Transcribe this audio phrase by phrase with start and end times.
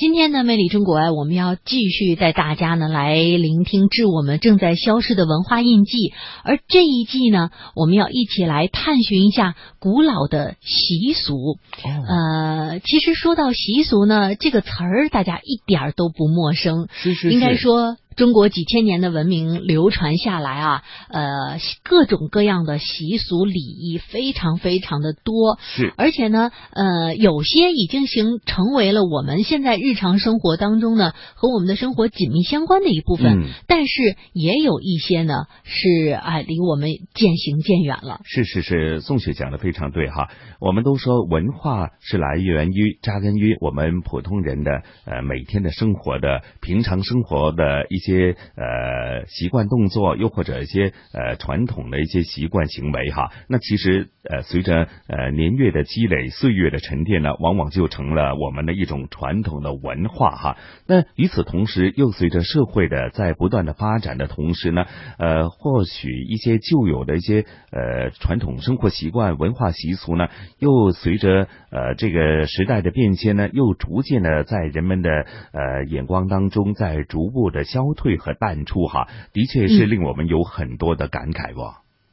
[0.00, 6.14] 今天呢，魅力中国啊，我们要继续带大家呢来聆听致我们正在消失的文化印记。
[6.42, 11.58] 而这一季呢，我们要一起来探寻一下古老的习俗。
[11.84, 16.88] 呃，其实说到习俗呢，这个词儿大家一点儿都不陌生。
[16.90, 17.98] 是是是，应该说。
[18.20, 35.32] 中国几千年的文明流传下来啊，呃，各种各样的习俗礼仪非常非常的多，是，而且呢，呃，有些已经形成为了我们现在日常生活当中呢和我们的生活紧密相关的一部分，但是也有一些呢
[35.64, 38.20] 是哎离我们渐行渐远了。
[38.24, 40.28] 是是是，宋雪讲的非常对哈，
[40.60, 44.72] 我们都说文化是来源于扎根于我们普通人的
[45.06, 48.09] 呃每天的生活的平常生活的一些。
[48.10, 60.56] 些呃习惯动作，又或者一些呃传统的一些习惯行为哈，那其实呃随着呃年月的积累，岁月的沉淀呢，往往就成了我们的一种传统的文化哈。
[60.86, 64.84] 那与此同时，又随着社会的在不断的发展的同时呢，
[65.18, 75.10] 呃或许一些旧有的一些呃传统生活习惯、文化习俗呢，又随着呃这个时代的变迁呢，又逐渐的在人们的
[75.52, 77.80] 呃眼光当中，在逐步的消。
[77.94, 81.60] 退和淡出，哈，的确是令我们有很多的感慨不？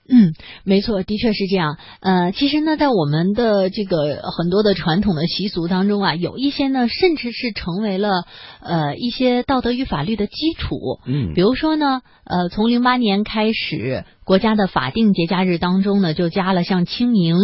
[0.09, 0.31] 嗯，
[0.63, 1.77] 没错，的确是这样。
[1.99, 8.23] 呃，其实呢，在我们的这个很多的传统的习俗当中啊，有一些呢，甚至是成为了
[8.61, 10.77] 呃一些道德与法律的基础。
[11.05, 17.35] 嗯，比如说呢，呃，从零八年开始，国家的法定节假日当中呢，就加了像清明，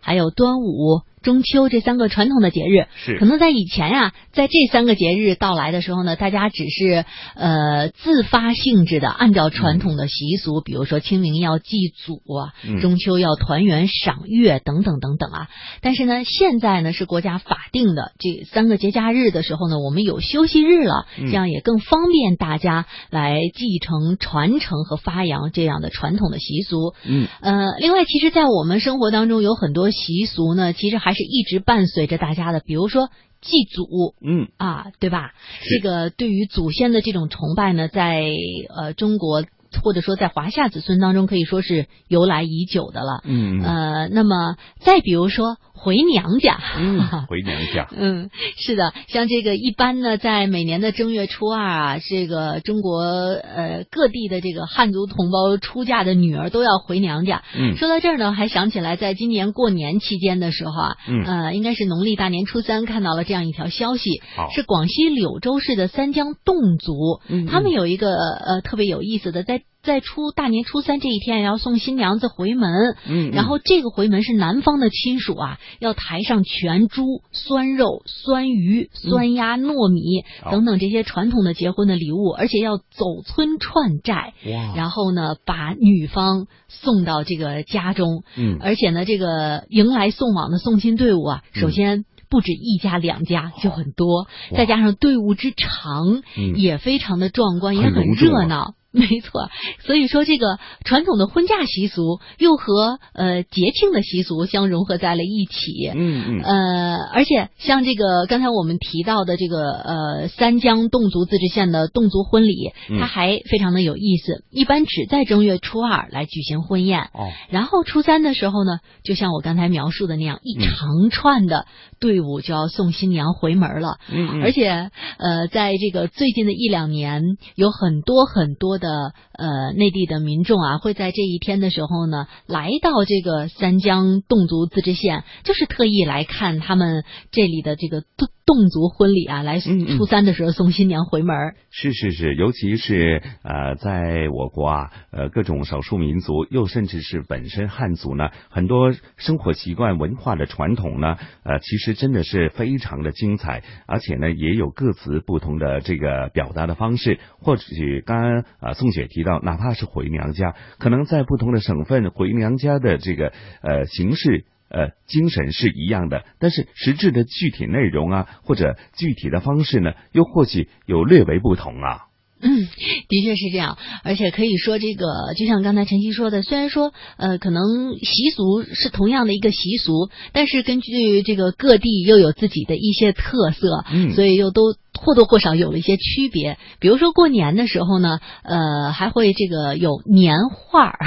[0.00, 1.02] 还有端午。
[1.22, 15.48] 中秋这三个传统的节日，是可能在以前呀，在这三个节日到来的时候呢，大家只是呃自发性质的按照传统的习俗，比如说清明要祭祖啊，中秋要团圆赏月等等等等啊。
[15.82, 26.94] 但是呢，现在呢是国家法定的这三个节假日的时候呢，我们有休息日了，这样也更方便大家来继承、传承和发扬这样的传统的习俗。
[27.04, 31.07] 嗯，呃，另外，其实，在我们生活当中有很多习俗呢，其实还。
[31.08, 33.08] 还是一直伴随着大家的，比如说
[33.40, 35.32] 祭祖，嗯啊，对吧？
[35.70, 38.30] 这个对于祖先的这种崇拜呢，在
[38.76, 39.42] 呃中国
[39.82, 43.22] 或者说在华夏子孙当中，可以说是由来已久的了。
[43.24, 45.56] 嗯呃，那么再比如说。
[45.78, 57.42] 回娘家，嗯 回娘家，嗯，是的，像这个一般呢，在每年的正月初二啊，这个中国呃各地的这个汉族同胞出嫁的女儿都要回娘家。
[57.56, 64.20] 嗯，说到这儿呢，还想起来，在今年过年期间的时候啊，嗯，呃，应该是农历大年初三，看到了这样一条消息，
[64.54, 69.62] 是广西柳州市的三江侗族，他们有一个呃特别有意思的在。
[69.88, 72.94] 在初大年初三这一天，要送新娘子回门。
[73.08, 84.34] 嗯，然后这个回门是男方的亲属啊，要抬上全猪、酸肉、酸鱼、酸鸭、糯米等等这些传统的结婚的礼物，而且要走村串寨。
[84.44, 84.74] 哇！
[84.76, 88.24] 然后呢，把女方送到这个家中。
[88.36, 96.22] 嗯，而且呢，这个迎来送往的送亲队伍啊，首先不止一家两家，就很多，再加上队伍之长，
[96.56, 98.74] 也非常的壮观，也很热闹。
[99.08, 99.48] 没错，
[99.86, 105.90] 所以说这个传统的婚嫁习俗又和呃节庆的习俗相融合在了一起。
[105.94, 106.40] 嗯嗯。
[106.42, 114.44] 呃，而且像这个刚才我们提到的这个呃三江侗族自治县的侗族婚礼，它还非常的有意思。
[114.50, 117.02] 一般只在正月初二来举行婚宴。
[117.14, 117.30] 哦。
[117.50, 121.66] 然后初三的时候呢，就像我刚才描述的那样，一长串的
[122.00, 123.98] 队伍就要送新娘回门了。
[124.10, 124.42] 嗯嗯。
[124.42, 128.78] 而且呃，在这个最近的一两年，有很多很多。
[128.78, 128.87] 的
[129.32, 141.36] 呃，内地的民众啊，会在这一天的时候呢，来到这个三江侗族自治县，就是特意来看他们这里的这个侗侗族婚礼啊，来初三的时候送新娘回门。
[141.70, 157.20] 是是是，尤其是呃，在我国啊，呃，各种少数民族，又甚至是本身汉族呢，很多生活习惯、文化的传统呢，呃，其实真的是非常的精彩，而且呢，也有各自不同的这个表达的方式。
[157.42, 163.30] 或许刚刚啊，宋雪提到，哪怕是回娘家，可能在不同的省份回娘家的这个
[163.60, 164.46] 呃形式。
[164.70, 172.04] 呃，精神是一样的，但是实质的具体内容啊，或者具体的方式呢，又或许有略为不同啊。
[172.40, 172.68] 嗯，
[173.08, 175.04] 的确是这样，而且可以说，这个
[175.36, 184.76] 就像刚才晨曦说的，虽然说呃，可能习俗是同样的一个习俗，但是根据这个各地又有自己的一些特色，嗯，所以又都。
[185.00, 186.58] 或多或少有了一些区别。
[186.80, 191.06] 比如说过年的时候呢，呃，还会这个有年画儿，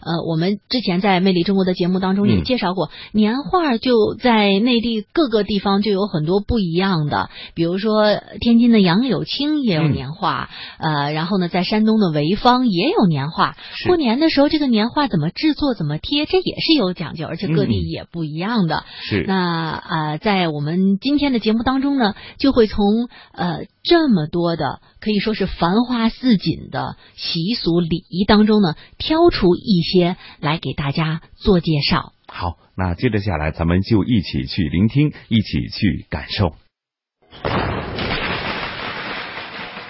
[0.00, 7.30] 呃，我们之前在《魅力中国》的节目当中也介绍过，年画就在内地各个地方就有很多不一样的。
[7.54, 8.04] 比如说
[8.40, 13.56] 天津的杨柳青也有年画，呃，然后呢，在山东的潍坊也有年画。
[13.86, 18.84] 过年的时候，这个年画怎么制作、怎么贴，这也是有讲究，而且各地也不一样的。
[19.02, 32.12] 是那啊，在我们今天的节目当中呢，就会从呃这么多的可以说是繁花似锦的习俗礼仪当中呢，挑出一些来给大家做介绍。
[32.28, 36.54] 好，那接着下来，咱们就一起去聆听，一起去感受。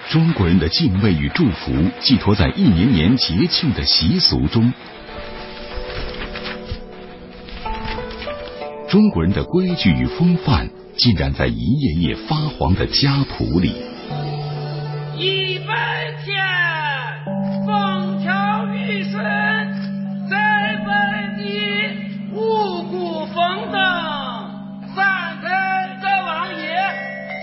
[0.09, 1.71] 中国人的敬畏与祝福
[2.01, 4.73] 寄托在一年年节庆的习俗中。
[8.89, 10.69] 中国人的规矩与风范
[11.01, 13.73] 浸染在一页页发黄的家谱里。
[15.17, 16.37] 一百天，
[17.65, 19.23] 风调雨顺，
[20.29, 23.81] 在本地五谷丰登，
[24.95, 26.67] 三代的王爷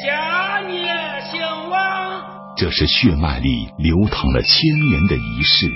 [0.07, 0.95] 家业
[1.33, 2.23] 兴旺。
[2.57, 5.67] 这是血脉里流淌了千年的仪式。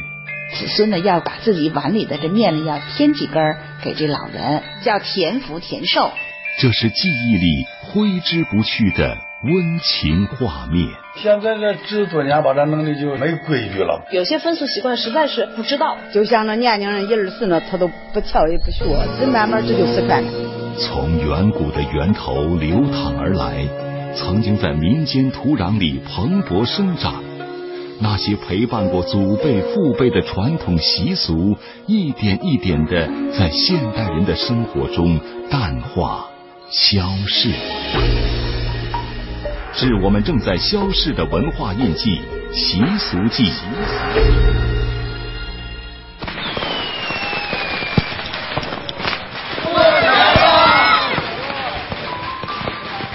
[0.55, 3.43] 子孙呢要把自己碗里的这面呢要添几根
[3.83, 6.13] 给这老人，叫田福田寿。
[6.61, 10.87] 这是记忆里挥之不去的温情画面。
[11.17, 15.97] 现在这这多年把这弄的就没规矩了，有些风俗习惯实在是不知道。
[16.13, 18.85] 就像那年轻人一二十呢，他都不跳也不学，
[19.19, 20.31] 这慢慢这就习惯了。
[20.79, 23.67] 从远古的源头流淌而来，
[24.15, 27.23] 曾经在民间土壤里蓬勃生长。
[28.01, 31.57] 那些陪伴过祖辈、父辈的传统习俗，
[31.87, 33.07] 一点一点的
[33.39, 35.21] 在现代人的生活中
[35.51, 36.27] 淡化、
[36.73, 37.51] 消逝。
[39.75, 42.19] 致我们正在消逝的文化印记——
[42.51, 43.53] 习俗记。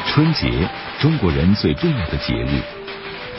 [0.06, 0.70] 春节，
[1.00, 2.62] 中国人最重要的节日。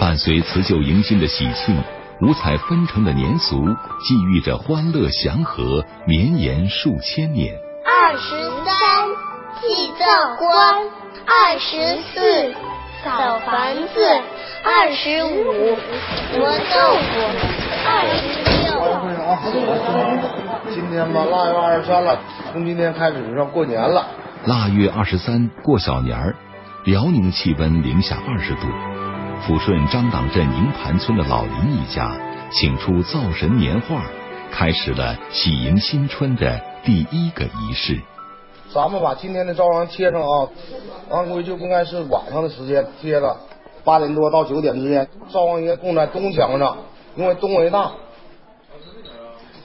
[0.00, 1.80] 伴随辞旧迎新的喜庆，
[2.22, 3.68] 五彩纷呈的年俗，
[4.02, 7.54] 寄寓着欢乐祥和，绵延数千年。
[7.84, 8.30] 二十
[8.64, 9.27] 三
[9.60, 10.86] 祭灶官，
[11.26, 12.54] 二十四
[13.02, 14.20] 扫房子，
[14.62, 15.76] 二十五
[16.38, 17.08] 磨豆腐，
[17.84, 18.22] 二十
[18.62, 18.68] 六。
[20.72, 22.18] 今天吧，腊月二十三了，
[22.52, 24.06] 从今天开始要过年了。
[24.44, 26.36] 腊月二十三过小年儿，
[26.84, 28.68] 辽宁气温零下二十度。
[29.46, 32.16] 抚顺张党镇营盘村的老林一家
[32.50, 34.02] 请出灶神年画，
[34.52, 38.00] 开始了喜迎新春的第一个仪式。
[38.72, 40.48] 咱们把今天的灶王贴上啊，
[41.10, 43.36] 按规就应该是晚上的时间贴了，
[43.82, 46.76] 八点多到九点之间，灶王爷供在东墙上，
[47.16, 47.92] 因为东为大。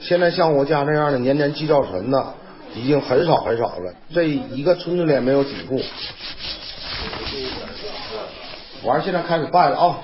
[0.00, 2.24] 现在像我家这样的年年祭灶神的，
[2.74, 5.80] 已经很少很少了，这一个村子里没有几户。
[8.84, 9.96] 完，现在开始拜了啊！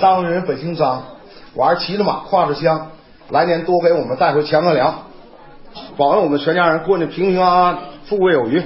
[0.00, 1.02] 张人本姓张，
[1.54, 2.90] 完骑着马，挎着香，
[3.30, 5.02] 来年多给我们带回钱和粮，
[5.96, 8.62] 保佑我们全家人过得平平安安、富贵有余。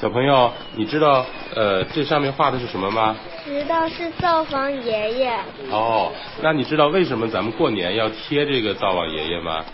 [0.00, 1.24] 小朋友，你知道
[1.54, 3.16] 呃这上面画的是什么吗？
[3.44, 5.32] 知道是灶房爷爷。
[5.70, 6.10] 哦，
[6.42, 9.64] 那你知道为什么咱们过年要贴这个灶王爷爷吗？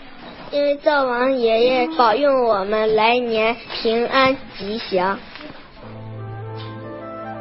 [0.51, 5.17] 因为灶王爷爷保佑我们来年平安吉祥。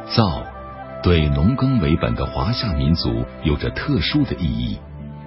[0.08, 0.46] 灶。
[1.02, 4.78] 对农耕为本的华夏民族有着特殊的意义。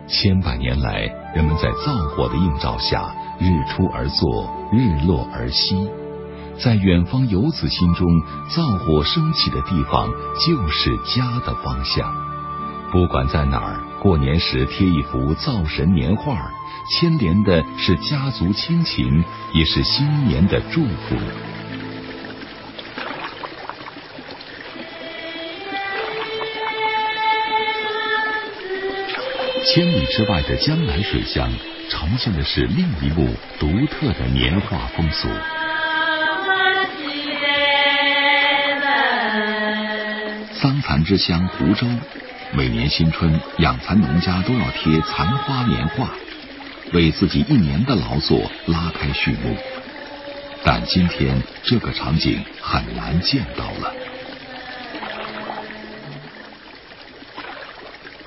[0.08, 5.88] 千百年来，人们在灶火的映照下，日出而作，日落而息。
[6.63, 8.08] 在远方游子心中，
[8.50, 10.08] 灶火升起的地方
[10.46, 12.13] 就是家的方向。
[12.92, 16.52] 不管在哪儿，过年时贴一幅灶神年画，
[16.92, 21.16] 牵连的是家族亲情，也是新年的祝福。
[29.74, 31.51] 千里之外的江南水乡，
[31.89, 35.27] 呈现的是另一幕独特的年画风俗。
[40.53, 41.88] 桑蚕之乡湖州，
[42.51, 46.08] 每年新春，养蚕农家都要贴蚕花年画，
[46.92, 49.58] 为自己一年的劳作拉开序幕。
[50.63, 53.92] 但今天这个场景很难见到了。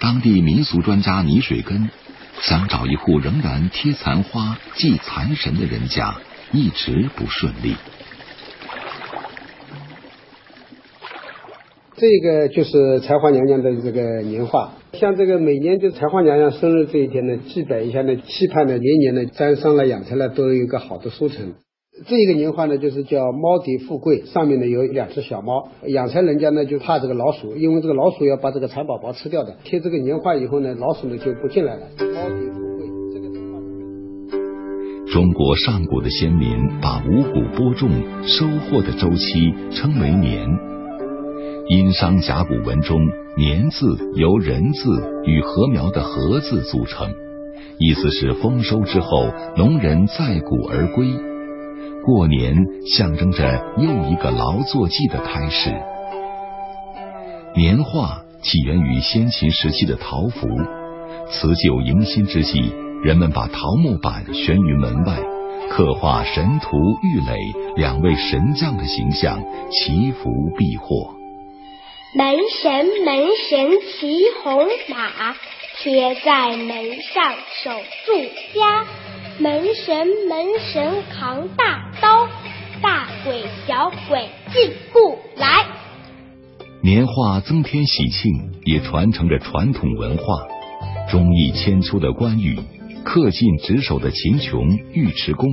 [0.06, 1.90] 当地民俗专家倪水根
[2.40, 6.14] 想找一户仍然贴残花祭残神的人家，
[6.52, 7.74] 一直不顺利。
[11.96, 21.54] 这个就是才华娘娘的这个年画，像这个每年就才华娘娘生日这一天呢，祭拜一下呢，期盼呢年年呢沾上了养成了都有一个好的收成。
[22.04, 29.56] 这一个年画呢，就是叫猫蝶富贵，上面呢有两只小猫，养财人家呢就怕这个老鼠，因为这个老鼠要把这个财宝宝吃掉的。
[29.64, 31.86] 贴这个年画以后呢，老鼠呢就不进来了。
[31.98, 33.30] 猫蝶富贵，这个
[35.10, 36.50] 中国上古的先民
[36.82, 37.88] 把五谷播种、
[38.24, 40.46] 收获的周期称为年。
[41.70, 43.00] 殷商甲骨文中
[43.38, 43.86] “年”字
[44.16, 44.90] 由人字
[45.24, 47.08] 与禾苗的“禾”字组成，
[47.78, 51.06] 意思是丰收之后，农人载谷而归。
[52.06, 52.54] 过年
[52.86, 53.42] 象征着
[53.78, 55.70] 又一个劳作季的开始。
[57.56, 60.46] 年画起源于先秦时期的桃符，
[61.28, 62.72] 辞旧迎新之际，
[63.02, 65.18] 人们把桃木板悬于门外，
[65.68, 67.36] 刻画神荼、郁垒
[67.74, 71.12] 两位神将的形象，祈福避祸。
[72.14, 75.34] 门神门神骑红马，
[75.80, 77.34] 贴在门上
[77.64, 77.72] 守
[78.06, 78.12] 住
[78.54, 78.86] 家。
[79.38, 82.26] 门神门神扛大刀，
[82.80, 85.66] 大鬼小鬼进不来。
[86.82, 88.32] 年画增添喜庆，
[88.64, 90.24] 也传承着传统文化。
[91.10, 92.58] 忠义千秋的关羽，
[93.04, 95.50] 恪尽职守的秦琼、尉迟恭，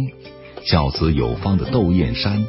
[0.66, 2.46] 教子有方的窦燕山。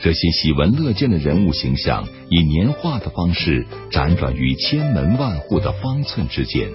[0.00, 6.68] 这些喜闻乐见的人物形象，以年画的方式辗转于千门万户的方寸之间。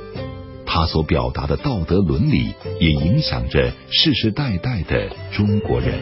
[0.78, 5.94] 他所表达的道德伦理，也影响着世世代代的中国人。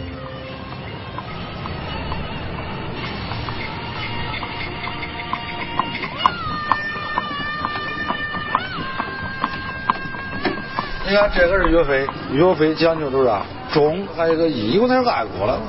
[11.06, 15.62] 你看，这个是岳飞，岳飞讲究的是忠，还有个义，有点爱国了。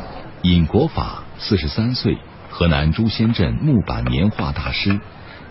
[0.45, 1.23] 尹国法。
[1.37, 2.17] 四十三岁，
[2.49, 4.99] 河南朱仙镇木板年画大师，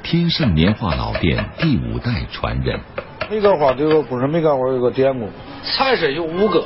[0.02, 2.80] 天盛年画老店第五代传人。
[3.30, 5.28] 每个画都有个故事，每个画有个典故。
[5.64, 6.64] 财神有五个，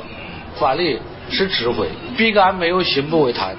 [0.56, 0.98] 范蠡
[1.30, 3.54] 是智慧，比干没有心不会贪，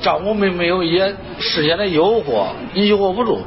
[0.00, 3.40] 张无梅没有眼，世间的诱惑你诱惑不住。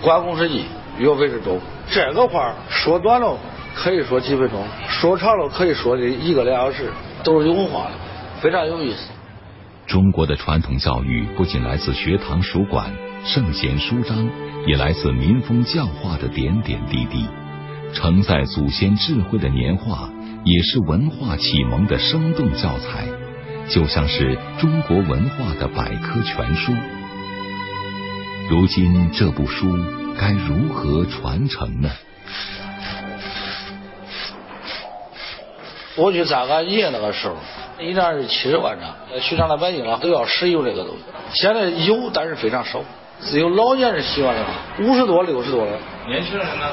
[0.00, 0.64] 关公是义，
[0.98, 1.58] 岳飞是忠。
[1.90, 3.36] 这个话说短了
[3.74, 6.90] 可以说几分钟，说长了可以说的一个两小时，
[7.22, 7.92] 都是有文化的，
[8.40, 9.10] 非常有意思。
[9.86, 12.90] 中国的传统教育不仅来自学堂书馆、
[13.24, 14.30] 圣贤书章，
[14.66, 17.26] 也来自民风教化的点点滴滴。
[17.94, 20.10] 承载祖先智慧的年画，
[20.44, 23.06] 也是文化启蒙的生动教材，
[23.68, 26.72] 就像是中国文化的百科全书。
[28.50, 29.74] 如今这部书
[30.18, 31.88] 该如何传承呢？
[35.96, 37.36] 过去在俺爷爷那个时候。
[37.80, 41.02] 一张是七十万张，许昌的百姓啊都要使用这个东西。
[41.32, 42.80] 现在有，但是非常少。
[43.20, 45.72] 只有老年人喜欢这个，五十多、六十多的。
[46.06, 46.66] 年轻人呢？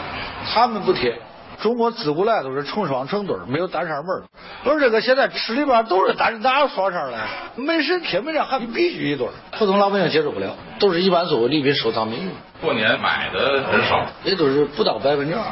[0.53, 1.17] 他们不贴。
[1.62, 4.24] 中国自古来都是成双成对，没有单扇门。
[4.65, 7.17] 而这个现在吃里边都是单，哪有双扇嘞？
[7.55, 9.27] 没谁贴，没人还必须一对。
[9.51, 12.34] 普通老百姓接受不了，都是一般作为礼品收藏品用。
[12.62, 15.43] 过年买的很少，也都是不到百分之二。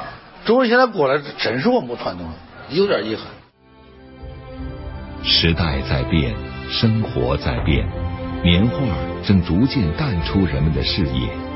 [0.45, 2.25] 中国现在过来真是我们传统，
[2.69, 3.25] 有点遗憾。
[5.23, 6.33] 时代在变，
[6.71, 7.87] 生活在变，
[8.43, 8.79] 年画
[9.23, 11.48] 正逐渐淡出人们的视野。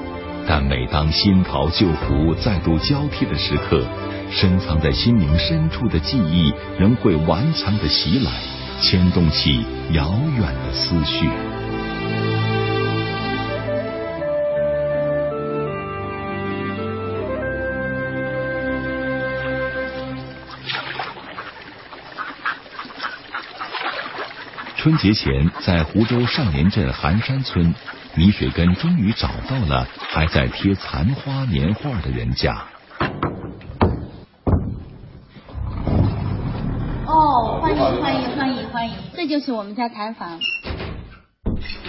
[0.46, 3.86] 但每当新桃旧符再度交替的时刻，
[4.30, 8.32] 深藏在心灵深处的记忆仍会顽强的袭来，
[8.82, 11.30] 牵动起遥远的思绪。
[24.76, 27.74] 春节前，在湖州上联镇寒山村，
[28.16, 32.68] 倪雪根终于找到了还在贴残花年画的人家。
[37.08, 38.96] 哦，欢迎欢迎欢迎欢迎！
[39.16, 40.40] 这就是我们家禅房。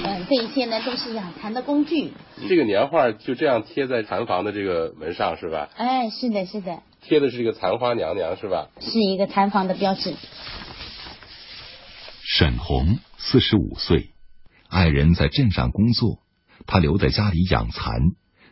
[0.02, 2.14] 嗯，这一些呢都是养蚕的工具。
[2.48, 5.68] 这个年画就这样贴在蚕房的这个门上是吧？
[5.76, 6.78] 哎，是的，是的。
[7.02, 8.68] 贴的是一个蚕花娘娘是吧？
[8.80, 10.14] 是一个蚕房的标志。
[12.22, 14.13] 沈红四十五岁，
[14.74, 16.18] 爱人在镇上工作，
[16.66, 18.10] 他留在家里养蚕，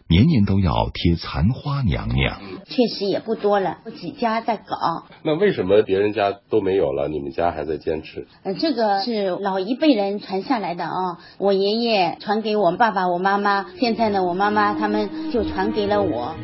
[0.09, 2.41] 年年都要贴蚕花娘娘。
[2.65, 4.77] 确实也不多了，有几家在搞。
[5.25, 8.29] 那为什么别人家都没有了，你们家还在坚持？
[8.45, 16.37] 呃，这个是老一辈人传下来的啊，我爷爷传给我爸爸、我妈妈，现在呢，我妈妈他们就传给了我。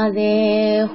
[0.00, 0.88] 马在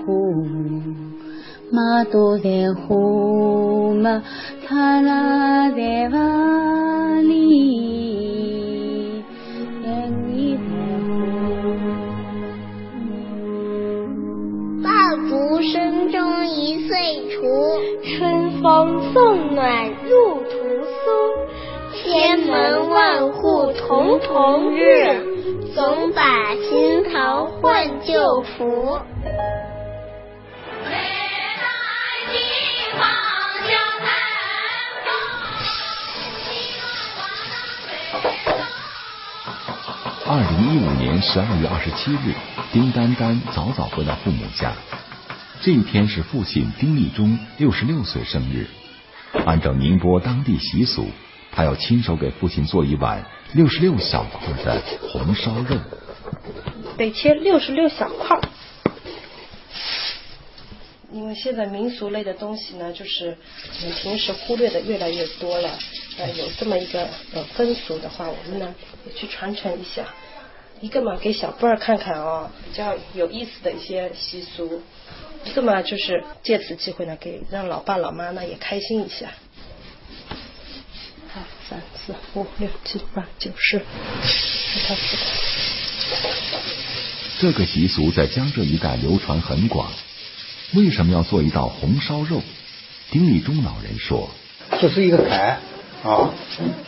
[1.70, 4.24] 马都在虎马
[4.68, 6.18] 他拉在巴
[7.22, 7.54] 黎
[9.84, 10.58] 等你
[14.82, 14.90] 来抱
[15.30, 17.46] 足声中一岁除
[18.02, 20.50] 春风送暖入屠
[20.82, 21.06] 苏
[21.94, 25.25] 千门万户曈曈日
[25.76, 28.98] 总把新桃换旧符。
[40.26, 42.34] 二零一五年十二月二十七日，
[42.72, 44.72] 丁丹丹早早回到父母家。
[45.60, 48.68] 这一天是父亲丁立忠六十六岁生日。
[49.46, 51.10] 按照宁波当地习俗，
[51.56, 55.80] 他要亲手给父亲做一碗六十六小块的红烧肉。
[56.98, 58.38] 得切六十六小块。
[61.14, 63.38] 因为现在民俗类的东西呢，就是
[63.82, 65.80] 我们平时忽略的越来越多了。
[66.18, 68.76] 呃，有这么一个呃风俗的话，我们呢
[69.08, 70.04] 也去传承一下。
[70.82, 74.82] 一个嘛，给小辈儿看看啊，比较有意思的一些习俗；
[75.46, 79.32] 一个嘛，就是借此机会呢，给让老爸老妈呢也开心一下。
[81.36, 83.82] 二三四五六七八九十，
[87.42, 89.90] 这个习俗在江浙一带流传很广。
[90.76, 92.42] 为什么要做一道红烧肉？
[93.12, 94.30] 丁立忠老人说
[94.80, 95.60] ：“这是一个坎
[96.06, 96.34] 啊，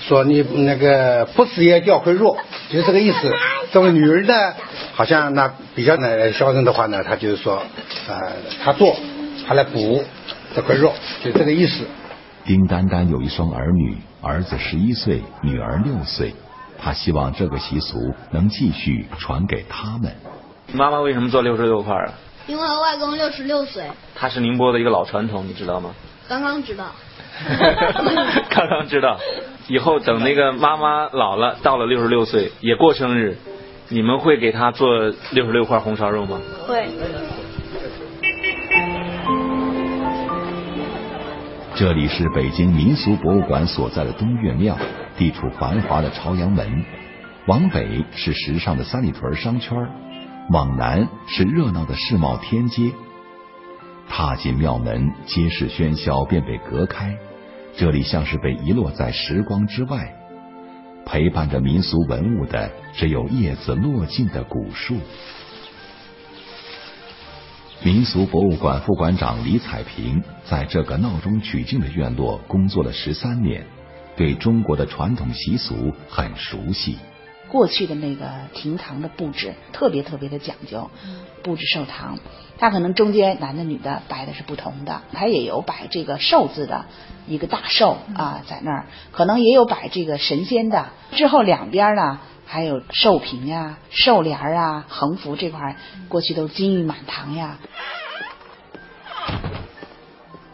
[0.08, 2.38] 说你那个不吃也叫回肉，
[2.70, 3.30] 就这个意思。
[3.74, 4.54] 这个女儿呢，
[4.94, 7.62] 好像那比较呢孝顺的话呢，她就是说，
[8.08, 8.32] 呃，
[8.64, 8.96] 她做，
[9.46, 10.06] 她来补
[10.56, 11.86] 这块肉，就这个意思。”
[12.48, 16.34] 丁丹丹有一双儿女，儿子十一岁，女儿六岁，
[16.80, 20.16] 他希望这个习俗能继续传给他们。
[20.74, 22.14] 妈妈为什么做六十六块啊？
[22.48, 25.94] 因为外公六十六岁，他是宁波的一个老传统，你知道吗？
[26.28, 26.86] 刚刚知道。
[28.50, 29.20] 刚刚知道，
[29.68, 33.38] 以后等那个妈妈老了，到了六十六岁也过生日，
[33.90, 34.90] 你们会给她做
[35.32, 36.42] 六十六块红烧肉吗？
[36.68, 36.88] 会。
[41.78, 44.76] 这里是北京民俗博物馆所在的东岳庙，
[45.16, 46.84] 地处繁华的朝阳门，
[47.46, 49.78] 往北是时尚的三里屯商圈。
[50.50, 52.94] 往南是热闹的世贸天街，
[54.10, 57.16] 踏进庙门，街市喧嚣便被隔开，
[57.76, 60.16] 这里像是被遗落在时光之外。
[61.06, 64.96] 陪伴着民俗文物的，只有叶子落尽的古树。
[67.84, 73.66] 民俗博物馆副馆长李彩平在这个闹中取静的院落工作了十三年，
[74.16, 76.98] 对中国的传统习俗很熟悉。
[77.50, 80.90] 过去的那个厅堂的布置特别特别的讲究，
[81.44, 82.18] 布置寿堂，
[82.58, 86.86] 它可能中间男的女的摆的是不同的，它也有摆这个寿字的
[87.28, 95.76] 一个大寿啊在那儿，可能也有摆这个神仙的，之后两边呢还有寿屏呀、寿联啊、横幅这块，
[96.10, 97.58] 过去都金玉满堂呀。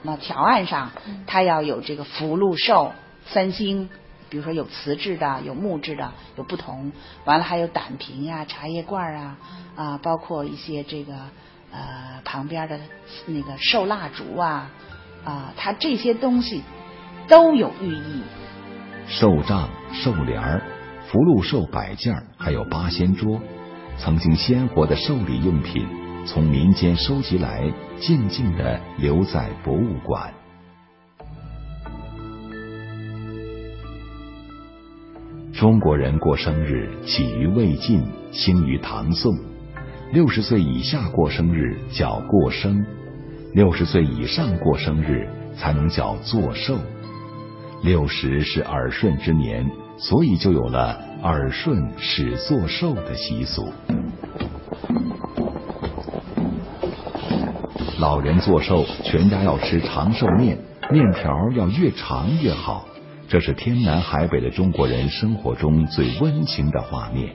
[0.02, 0.92] 那条案上
[1.26, 2.92] 它要有这个福禄寿
[3.28, 3.90] 三星。
[4.30, 6.92] 比如说有瓷质的，有木质的，有不同。
[7.24, 9.38] 完了还有胆瓶呀、茶叶罐啊，
[9.76, 11.14] 啊，包括一些这个
[11.72, 12.80] 呃旁边的
[13.28, 14.72] 那个寿蜡烛啊，
[15.24, 16.64] 啊，它这些东西
[17.28, 18.24] 都有寓意。
[19.08, 20.60] 寿帐、寿帘、
[21.14, 23.40] 福禄寿摆件，还有八仙桌，
[24.00, 25.86] 曾经鲜活的寿礼用品，
[26.26, 30.34] 从民间收集来，静静的留在博物馆。
[35.54, 39.38] 中国人过生日起于魏晋，兴于唐宋。
[40.14, 42.84] 六十岁以下过生日叫过生，
[43.54, 46.76] 六十岁以上过生日才能叫做寿。
[47.84, 49.70] 六十是耳顺之年，
[50.04, 53.72] 所以就有了耳顺始作寿的习俗。
[58.00, 60.58] 老人做寿，全家要吃长寿面，
[60.92, 62.86] 面条要越长越好。
[63.30, 67.34] 这是天南海北的中国人生活中最温情的画面，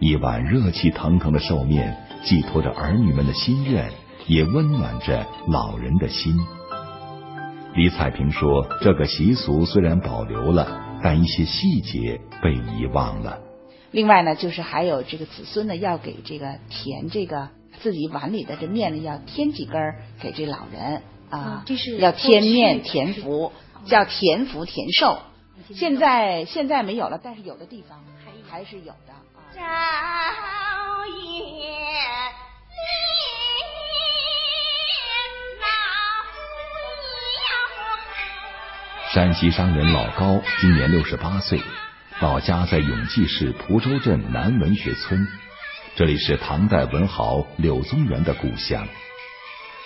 [0.00, 3.88] 一碗热气腾腾的寿面，寄托着儿女们的心愿，
[4.26, 6.34] 也温暖着老人的心。
[7.76, 10.66] 李彩平说：“这个习俗虽然保留了，
[11.02, 13.40] 但一些细节被遗忘了。
[13.90, 17.48] 另外呢，就是还有这个子孙呢，要给这个填这个
[17.80, 23.52] 自己碗里的这面呢，要添几根给这老人啊，这是要添面填福。”
[23.84, 25.18] 叫田福田寿，
[25.74, 27.98] 现在现在没有了，但是有的地方
[28.48, 30.30] 还是有的啊。
[30.36, 31.74] 朝夜
[39.12, 41.60] 山西商人老高今年六十八岁，
[42.20, 45.28] 老家在永济市蒲州镇南文学村，
[45.94, 48.88] 这里是唐代文豪柳宗元的故乡。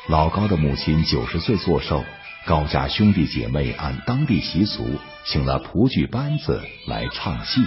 [0.07, 2.05] 老高的母亲九十岁做寿，
[2.47, 7.67] 高家兄弟姐妹按当地习俗，请了蒲剧班子来唱戏。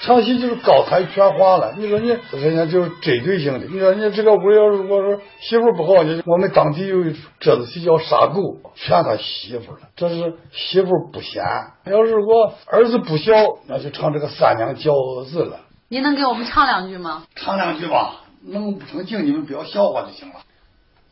[0.00, 3.66] 唱戏就是高台全化了，你说你人家就是针对性的。
[3.66, 8.40] 你说你这个屋要是我说媳妇不好，你我们当地有一折子戏叫杀狗，
[8.76, 9.80] 劝他媳妇了。
[9.96, 11.42] 这是媳妇不贤。
[11.84, 13.32] 要是我儿子不孝，
[13.66, 14.92] 那就唱这个三娘教
[15.28, 15.60] 子了。
[15.88, 17.24] 您能给我们唱两句吗？
[17.34, 20.34] 唱两句吧，弄不成敬你们不要笑话就行了。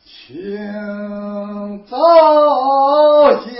[0.05, 1.97] 清早
[3.43, 3.57] 见。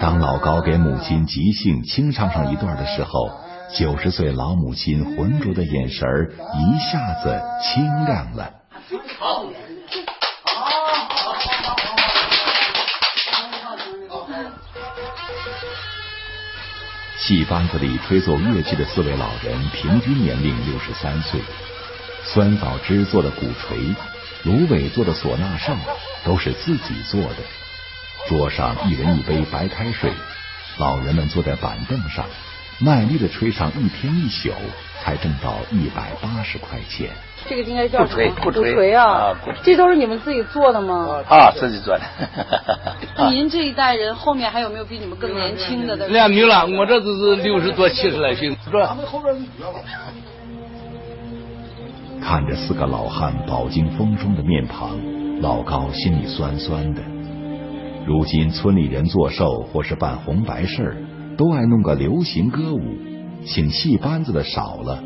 [0.00, 3.30] 当老高给母亲即兴清唱上一段的时候，
[3.74, 6.06] 九十岁老母亲浑浊的眼神
[6.54, 8.52] 一下子清亮了。
[17.18, 21.40] 戏班子里吹奏乐器的四位老人平均年龄六十三岁，
[22.24, 23.94] 酸枣枝做的鼓槌，
[24.44, 25.74] 芦苇做的唢呐哨，
[26.24, 27.61] 都是自己做的。
[28.28, 30.12] 桌上一人一杯白开水，
[30.78, 32.24] 老人们坐在板凳上，
[32.78, 34.50] 卖力的吹上一天一宿，
[35.02, 37.10] 才挣到一百八十块钱。
[37.48, 39.04] 这个应该叫不吹不吹吹啊！
[39.04, 41.20] 啊这都是你们自己做的吗？
[41.28, 42.04] 啊，自己做的。
[43.30, 45.96] 您这一代人后面还有没有比你们更年轻的？
[46.06, 48.56] 练没了，我这都是六十多、七十来岁？
[52.22, 54.96] 看着四个老汉饱经风霜的面庞，
[55.40, 57.02] 老高心里酸酸的。
[58.04, 60.96] 如今村里人做寿或是办红白事儿，
[61.36, 62.80] 都爱弄个流行歌舞，
[63.44, 65.02] 请戏班子的少了，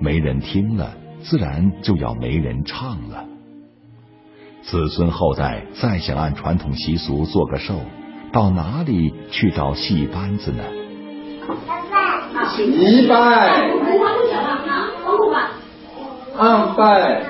[0.00, 3.24] 没人听了，自然就要没人唱了。
[4.62, 7.74] 子孙后代再想按传统习俗做个寿，
[8.32, 10.64] 到哪里去找戏班子呢？
[12.58, 13.14] 一拜，
[16.36, 17.22] 二拜，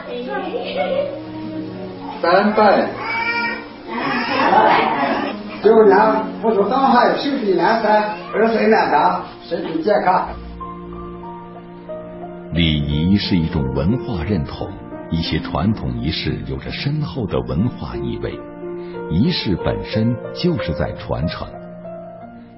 [2.23, 3.18] 三拜。
[5.61, 5.97] 九年
[6.41, 10.29] 不出伤害，寿比南山，儿孙满堂，身体健康。
[12.53, 14.69] 礼仪是一种文化认同，
[15.11, 18.39] 一些传统仪式有着深厚的文化意味，
[19.11, 21.47] 仪式本身就是在传承。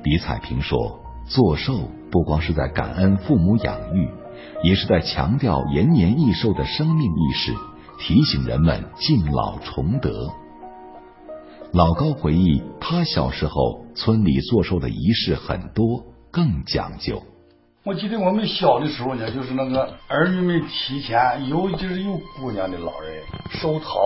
[0.05, 4.09] 李彩萍说：“做寿不光是在感恩父母养育，
[4.63, 7.53] 也是在强调延年益寿的生命意识，
[7.99, 10.31] 提醒人们敬老崇德。”
[11.73, 17.23] 老高回忆，他小时候村里做寿的仪式很多，更讲究。
[17.85, 24.01] 我记得我们小的时候呢，就是那个儿女们提前尤其是有姑娘的老人寿桃，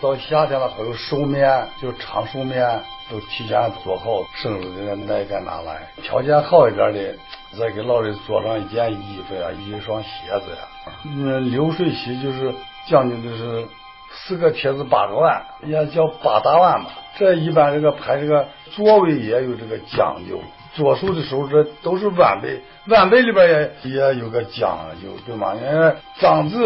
[0.00, 2.64] 到夏天了还有寿面，就长寿面，
[3.10, 5.88] 都提前做好，生日的那一天拿来。
[6.00, 7.16] 条件好一点的，
[7.58, 10.92] 再给老人做上一件衣服呀，一双鞋子呀。
[11.16, 12.54] 那，流水席就是
[12.86, 13.66] 讲究的是。
[14.10, 16.90] 四个帖子八个碗，也叫八大碗嘛。
[17.18, 20.40] 这一般这个排这个座位也有这个讲究。
[20.74, 23.48] 做寿的时候，这都是晚辈，晚辈里边
[23.82, 25.54] 也也有个讲究，对吗？
[25.54, 26.56] 因为长子、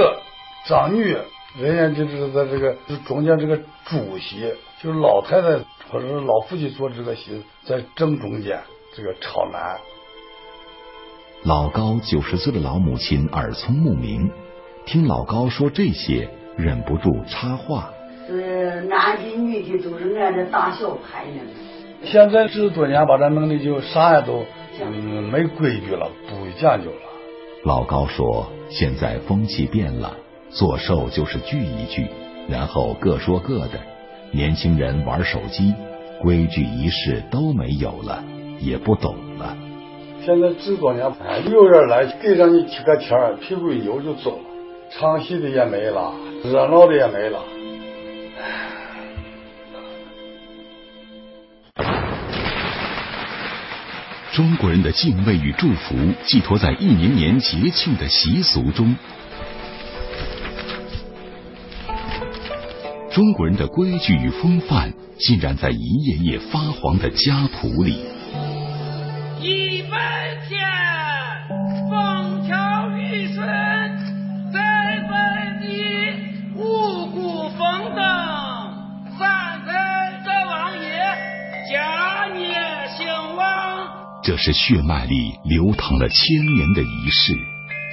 [0.67, 1.17] 长女，
[1.59, 2.77] 人家就是在这个
[3.07, 4.53] 中间这个主席，
[4.83, 5.49] 就是老太太
[5.91, 8.61] 或者是老父亲做这个席，在正中间
[8.95, 9.79] 这个朝南。
[11.45, 14.31] 老高九十岁的老母亲耳聪目明，
[14.85, 16.29] 听老高说这些。
[16.57, 17.91] 忍不住插话
[18.29, 21.41] ：“是男的女的都是按着大小排呢。
[22.05, 24.45] 现在这多年把这弄的就啥也都
[24.81, 26.97] 嗯没规矩了，不讲究了。”
[27.65, 30.17] 老高说：“现在风气变了，
[30.51, 32.09] 做寿就是聚一聚，
[32.49, 33.81] 然后各说各的，
[34.33, 35.73] 年轻人玩手机，
[36.21, 38.23] 规矩仪式都没有了，
[38.59, 39.57] 也不懂了。
[40.25, 41.11] 现在这多年，
[41.51, 44.45] 有人来给上你几个钱屁股一扭就走了，
[44.91, 46.13] 唱戏的也没了。”
[46.45, 47.41] 热闹的也没了。
[54.33, 58.97] 中国人的敬畏与祝福寄托在一年年节庆的习俗中，
[63.11, 68.05] 中国人的规矩与风范浸染在一页页发黄的家谱里。
[69.41, 70.61] 一百天，
[84.25, 87.35] 这是血脉里流淌了千年的仪式。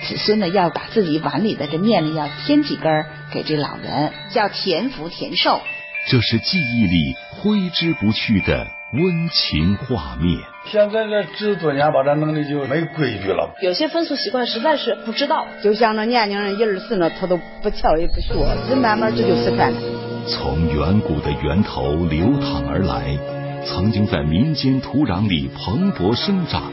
[0.07, 5.59] 子孙呢要把自己碗里的这面呢要添几根给这老人，叫田福田寿。
[6.07, 10.39] 这是记忆里挥之不去的温情画面。
[10.71, 13.55] 现在这这多年把这弄的就没规矩了。
[13.63, 18.33] 有些风俗习惯实在是不知道，就像那年轻人一二四呢，他都不瞧也不学，
[18.69, 19.81] 这慢慢这就失传了。
[20.27, 23.17] 从远古的源头流淌而来，
[23.65, 26.71] 曾经在民间土壤里蓬勃生长。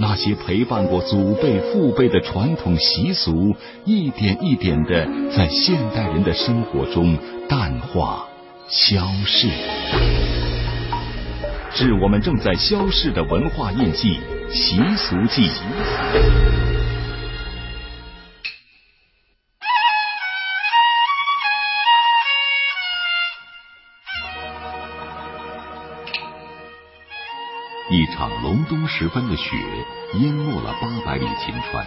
[0.00, 7.18] 那些陪伴过祖辈、父辈的传统习俗，一点一点的在现代人的生活中
[7.48, 8.28] 淡化、
[8.68, 9.48] 消逝。
[11.74, 14.18] 致我们正在消逝的文化印记——
[14.54, 15.50] 习俗记。
[27.90, 29.56] 一场隆冬时分的雪
[30.14, 31.86] 淹没了八百里秦川，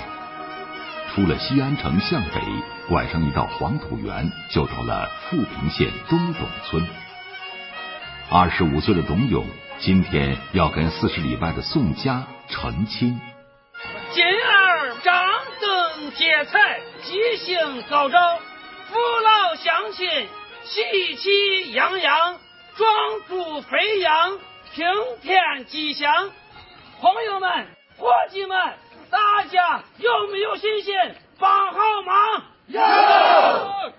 [1.14, 2.42] 出了西安城向北，
[2.90, 6.88] 拐上一道黄土原，就到了富平县东董村。
[8.32, 9.46] 二十五岁的董永
[9.78, 13.22] 今天要跟四十里外的宋家成亲。
[14.12, 15.14] 今儿张
[15.60, 18.40] 灯结彩，吉星高照，
[18.90, 20.10] 父老乡亲
[20.64, 22.40] 喜气洋洋，
[22.76, 22.90] 壮
[23.28, 24.40] 猪飞扬。
[24.74, 24.88] 平
[25.22, 26.30] 天吉祥，
[27.02, 28.58] 朋友们、伙计们，
[29.10, 30.96] 大家有没有信心
[31.38, 32.44] 帮好忙？
[32.68, 32.80] 有。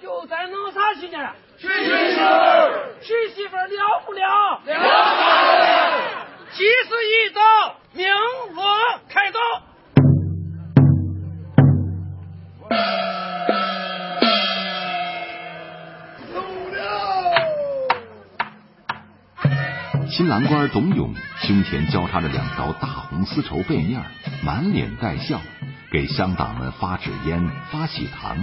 [0.01, 1.35] 就在弄啥去呢？
[1.59, 2.23] 娶媳妇。
[3.03, 4.63] 娶媳妇了不了？
[4.65, 6.27] 了。
[6.53, 8.07] 吉时一到，鸣
[8.55, 8.65] 锣
[9.11, 9.41] 开道。
[20.13, 24.05] 新郎官董永胸前交叉着两条大红丝绸被面，
[24.45, 25.41] 满脸带笑，
[25.91, 28.37] 给乡党们发纸烟、发喜糖，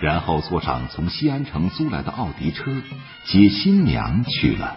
[0.00, 2.72] 然后坐上从西安城租来的奥迪车，
[3.26, 4.74] 接新娘去了。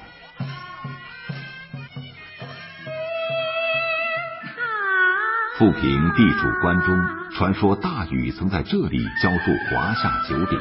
[5.57, 6.97] 富平地主关中，
[7.33, 10.59] 传说大禹曾在这里浇筑华夏九鼎。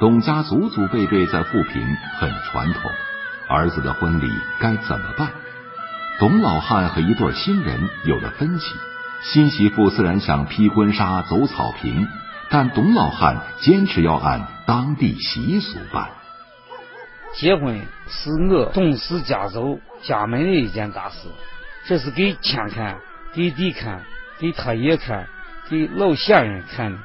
[0.00, 2.90] 董家祖祖辈辈在富平很传统。
[3.48, 4.30] 儿子的婚礼
[4.60, 5.30] 该怎么办？
[6.18, 8.74] 董老汉和一对新人有了分歧。
[9.22, 12.06] 新媳妇自然想披婚纱走草坪，
[12.50, 16.08] 但董老汉坚持要按当地习俗办。
[17.34, 21.28] 结婚是我董氏家族家门的一件大事，
[21.86, 22.98] 这是给天看、
[23.32, 24.02] 给地看、
[24.38, 25.26] 给他爷看、
[25.68, 26.98] 给老先人看的。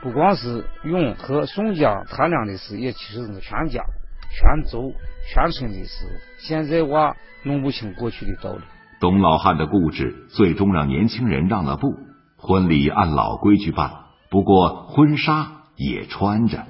[0.00, 3.82] 不光是永和宋家他俩的事，也其实是全家。
[4.30, 4.94] 全族、
[5.32, 6.06] 全村的事，
[6.38, 8.62] 现在娃弄不清过去的道理。
[9.00, 11.94] 董老汉的固执，最终让年轻人让了步。
[12.36, 13.90] 婚礼按老规矩办，
[14.30, 16.64] 不过婚纱也穿着。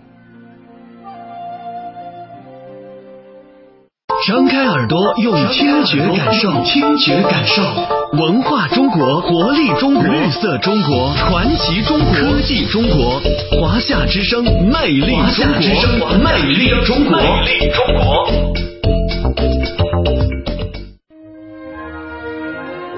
[4.31, 7.61] 张开耳朵，用听觉感受，听觉感受
[8.13, 15.45] 文化中国，活力中国，绿色中国，传奇中国，科技中国，华夏之声，魅力中
[15.99, 18.25] 国，魅力中国，魅力中国。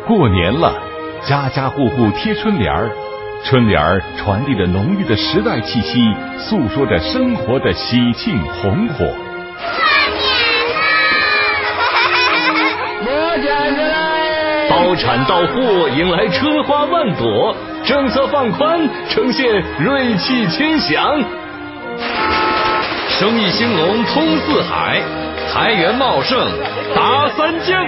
[0.06, 0.74] 过年了，
[1.26, 2.90] 家家户户贴春联儿，
[3.46, 5.98] 春联儿传递着浓郁的时代气息，
[6.36, 9.06] 诉说着生活的喜庆红火。
[14.70, 21.22] 包产到户，迎来春花万朵；政策放宽，呈现锐气千祥。
[23.09, 25.02] 生意兴隆通四海，
[25.48, 26.38] 财源茂盛
[26.94, 27.85] 达三江。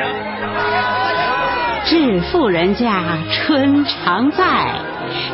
[1.84, 4.44] 致富人家春常在，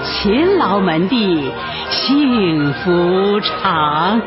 [0.04, 1.50] 勤劳门第
[1.88, 4.20] 幸福长。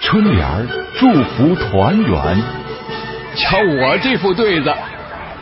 [0.00, 0.66] 春联儿
[0.98, 2.42] 祝福团圆，
[3.34, 4.74] 瞧我这副对子。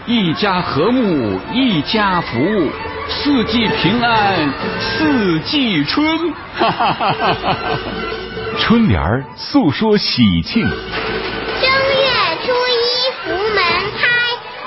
[0.06, 2.70] 一家和睦一家福，
[3.08, 4.34] 四季平安
[4.80, 6.32] 四季春。
[6.56, 7.56] 哈哈哈哈哈！
[8.58, 10.62] 春联儿诉说喜庆。
[10.62, 12.06] 正月
[12.44, 12.82] 初一
[13.22, 13.62] 福门
[13.98, 14.08] 开，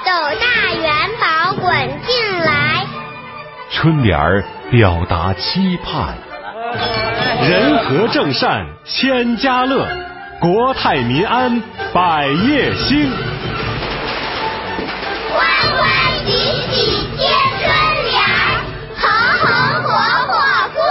[0.05, 1.71] 斗大元宝滚
[2.05, 2.85] 进来。
[3.71, 6.15] 春联儿表达期盼。
[7.49, 9.87] 人和正善千家乐，
[10.41, 11.61] 国泰民安
[11.93, 13.11] 百业兴。
[15.29, 15.37] 欢
[15.77, 15.87] 欢
[16.25, 16.31] 喜
[16.71, 17.69] 喜贴春
[18.09, 18.17] 联，
[18.97, 19.05] 红
[19.37, 19.45] 红
[19.83, 19.87] 火
[20.25, 20.33] 火
[20.73, 20.81] 过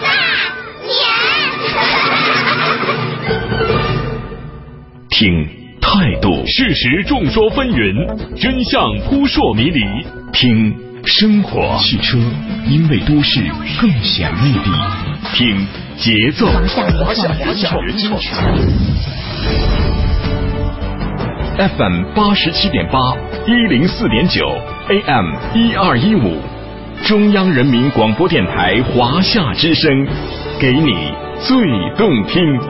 [0.00, 0.08] 大
[0.86, 0.88] 年。
[5.10, 5.20] 听
[5.82, 5.86] 态
[6.22, 6.46] 度。
[6.46, 9.84] 事实众说纷纭，真相扑朔迷离。
[10.32, 10.74] 听
[11.04, 12.16] 生活汽车，
[12.66, 13.42] 因为都市
[13.82, 14.70] 更显魅力。
[15.34, 15.66] 听
[15.98, 16.46] 节奏。
[21.56, 23.16] FM 八十七点八，
[23.48, 24.46] 一零四点九
[24.88, 26.38] ，AM 一二一五，
[27.04, 30.06] 中央人民广播电台华夏之声，
[30.60, 31.58] 给你最
[31.96, 32.60] 动听。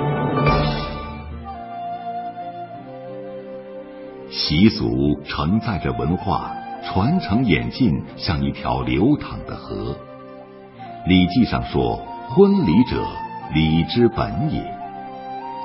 [4.31, 6.51] 习俗承载着文化，
[6.83, 9.95] 传承演进，像一条流淌的河。
[11.09, 13.07] 《礼记》上说：“婚礼者，
[13.55, 14.61] 礼之本也。”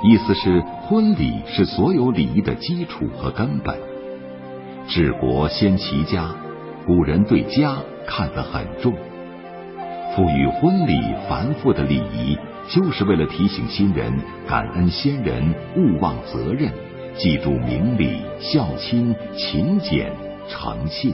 [0.02, 3.78] 意思是，婚礼是所有礼仪的基础和根本。
[4.88, 6.34] 治国先齐家，
[6.86, 8.94] 古人对家看得很重。
[10.16, 12.38] 赋予婚礼繁复的礼仪，
[12.70, 14.12] 就是为了提醒新人
[14.48, 16.72] 感恩先人，勿忘责任，
[17.18, 20.10] 记住明理、孝亲、勤俭、
[20.48, 21.12] 诚信。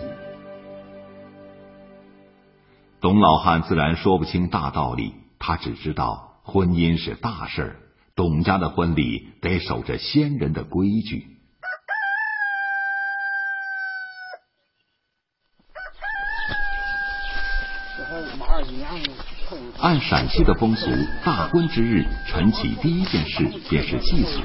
[3.01, 7.77] 董老汉自然说不清大道理，他只知道婚姻是大事儿。
[8.15, 11.27] 董家的婚礼得守着先人的规矩。
[19.79, 20.91] 按陕西的风俗，
[21.25, 24.43] 大婚之日，晨起第一件事便是祭祖。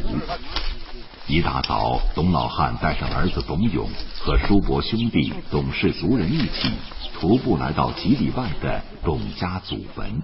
[1.27, 3.89] 一大早，董老汉带上儿子董永
[4.21, 6.71] 和叔伯兄弟、董氏族人一起，
[7.19, 10.21] 徒步来到几里外的董家祖坟。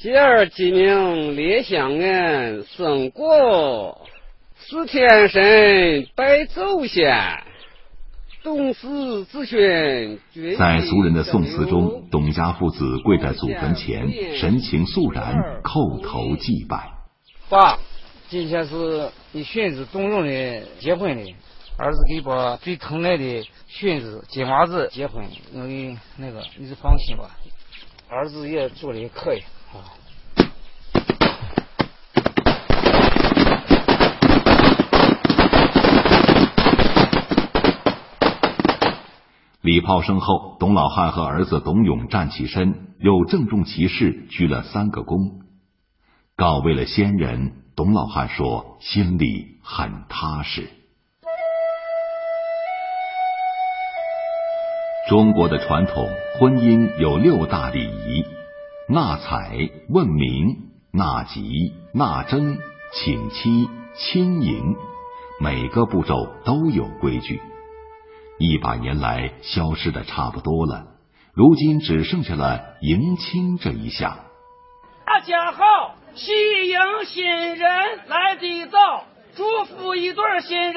[0.00, 4.06] 今儿鸡鸣列香案，送过
[4.56, 7.14] 四天神拜祖先。
[8.42, 10.18] 董氏子孙
[10.56, 16.88] 在俗人的宋词中，董家父子跪在祖坟前，神情肃然，叩头祭拜。
[17.48, 17.78] 爸，
[18.28, 21.34] 今天是你孙子董荣的结婚的，
[21.76, 27.36] 儿子给把最疼爱的孙子金娃子结婚，我给那个你就放心吧，
[28.10, 29.42] 儿子也做的可以。
[39.60, 45.42] 礼炮声后，董老汉和儿子董永站起身，又郑重其事鞠了三个躬，
[46.34, 47.52] 告慰了先人。
[47.76, 50.70] 董老汉说：“心里很踏实。”
[55.08, 56.06] 中国的传统
[56.38, 58.26] 婚姻有六大礼仪：
[58.92, 59.56] 纳采、
[59.88, 62.58] 问名、纳吉、纳征、
[62.92, 64.76] 请妻、亲迎，
[65.40, 67.40] 每个步骤都有规矩。
[68.38, 70.88] 一百年来，消失的差不多了，
[71.32, 74.14] 如今只剩下了迎亲这一项。
[75.06, 76.32] 大家好，喜
[76.68, 77.24] 迎新
[77.56, 77.70] 人
[78.08, 80.74] 来的早，祝福一对新人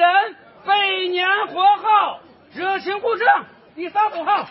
[0.64, 0.74] 百
[1.10, 2.20] 年活好，
[2.54, 4.46] 热情鼓掌，第三组好。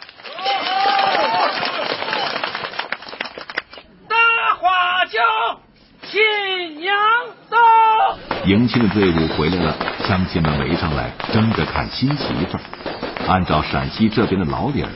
[4.09, 4.17] 大
[4.59, 5.19] 花轿，
[6.01, 6.97] 新娘
[7.47, 7.57] 到。
[8.45, 9.75] 迎亲的队伍回来了，
[10.07, 12.61] 乡亲们围上来，争着看新媳妇儿。
[13.27, 14.89] 按照陕西这边的老理儿，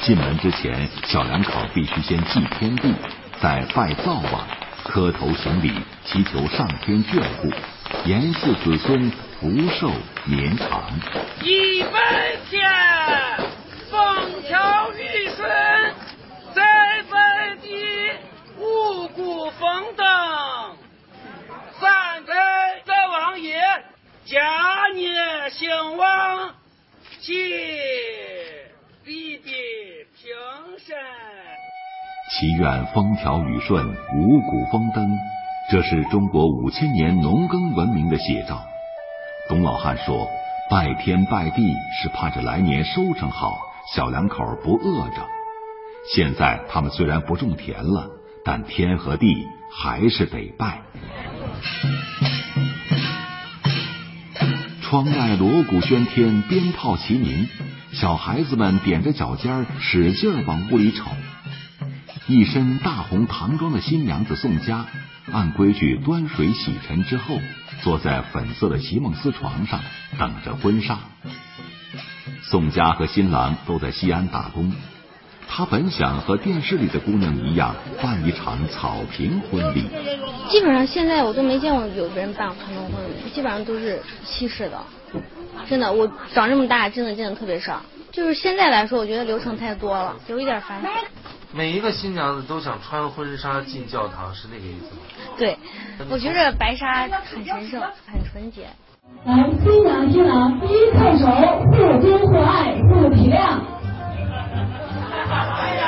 [0.00, 2.94] 进门之前，小两口必须先祭天地，
[3.40, 4.46] 再拜灶王，
[4.84, 5.72] 磕头行礼，
[6.04, 7.50] 祈求上天眷顾，
[8.04, 9.90] 延嗣子孙，福寿
[10.24, 10.84] 绵长。
[11.42, 12.62] 一百天，
[13.92, 15.46] 风调雨顺，
[16.54, 16.62] 在
[17.10, 17.68] 在地，
[18.58, 20.06] 五谷丰登。
[21.78, 22.32] 三代
[22.86, 23.60] 的王爷，
[24.24, 26.54] 家业兴旺。
[27.20, 27.34] 祈
[29.04, 29.52] 地地
[30.16, 30.32] 平
[30.78, 30.96] 身，
[32.30, 35.06] 祈愿风调雨顺、五谷丰登，
[35.70, 38.58] 这是中国五千年农耕文明的写照。
[39.50, 40.26] 董老汉说
[40.70, 43.60] ：“拜天拜地是盼着来年收成好，
[43.94, 45.26] 小两口不饿着。
[46.14, 48.10] 现在他们虽然不种田了，
[48.44, 50.82] 但天和地还是得拜。”
[54.82, 57.48] 窗外锣鼓喧天，鞭炮齐鸣，
[57.92, 61.10] 小孩子们踮着脚尖使劲往屋里瞅。
[62.26, 64.86] 一身大红唐装的新娘子宋佳，
[65.30, 67.38] 按规矩端水洗尘之后，
[67.82, 69.80] 坐在粉色的席梦思床上
[70.18, 70.98] 等着婚纱。
[72.42, 74.72] 宋佳和新郎都在西安打工，
[75.48, 79.86] 他本想和电视里的姑娘一样办一场草坪婚礼。
[80.48, 84.78] 基本上现在我都没见过有人办传统婚礼，基本上都是西式的。
[85.68, 87.80] 真的，我长这么大真的见的特别少。
[88.10, 90.82] 就是现在来说，我觉得流程太多了，有一点烦。
[91.54, 95.02] 每一个新娘子都想穿婚纱进教堂，是那个意思吗？
[95.38, 95.58] 对，
[96.10, 98.68] 我觉着白纱很神圣，很纯洁。
[99.24, 101.26] 来，新郎新郎一叩首，
[101.70, 103.58] 互尊互爱互体谅。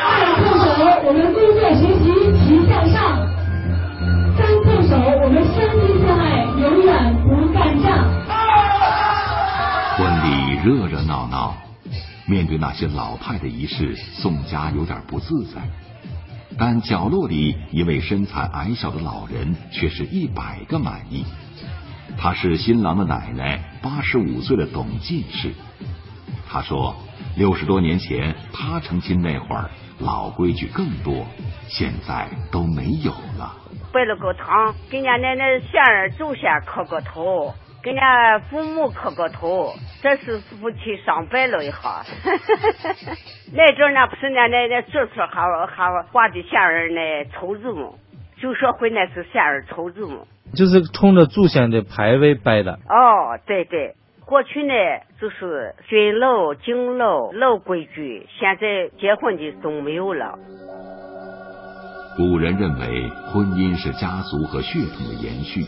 [0.06, 0.12] 二
[0.42, 2.04] 叩首，我们工作学习
[2.44, 3.26] 齐向上。
[4.36, 6.90] 三叩首，我们相亲相爱，永远
[7.22, 7.86] 不干仗。
[9.96, 10.28] 婚礼
[10.64, 11.54] 热热闹闹，
[12.26, 15.60] 面对那些老派的仪式，宋佳有点不自在。
[16.56, 21.24] 但角落里一位身材矮小的老人却是一百个满意。
[22.18, 25.52] 她是新郎的奶奶，八十五岁的董进士。
[26.48, 26.94] 他说，
[27.36, 31.26] 六十多年前他成亲那会儿，老规矩更多，
[31.68, 33.52] 现在都没有了。
[33.92, 37.52] 拜了个堂，给人家奶奶先儿祖先磕个头，
[37.82, 42.04] 给人家父母磕个头，这是夫妻上拜了一下。
[43.52, 47.98] 那阵呢，不是那奶奶祖孙还还挂的线儿那绸子么？
[48.40, 50.24] 就说回那是线儿绸子么？
[50.55, 52.72] 就是冲着祖先的牌位拜的。
[52.88, 53.94] 哦，对对，
[54.24, 54.72] 过去呢
[55.20, 60.38] 就是尊老、敬老、老规矩，现在结婚的都没有了。
[62.16, 65.64] 古人认为婚姻是家族和血统的延续，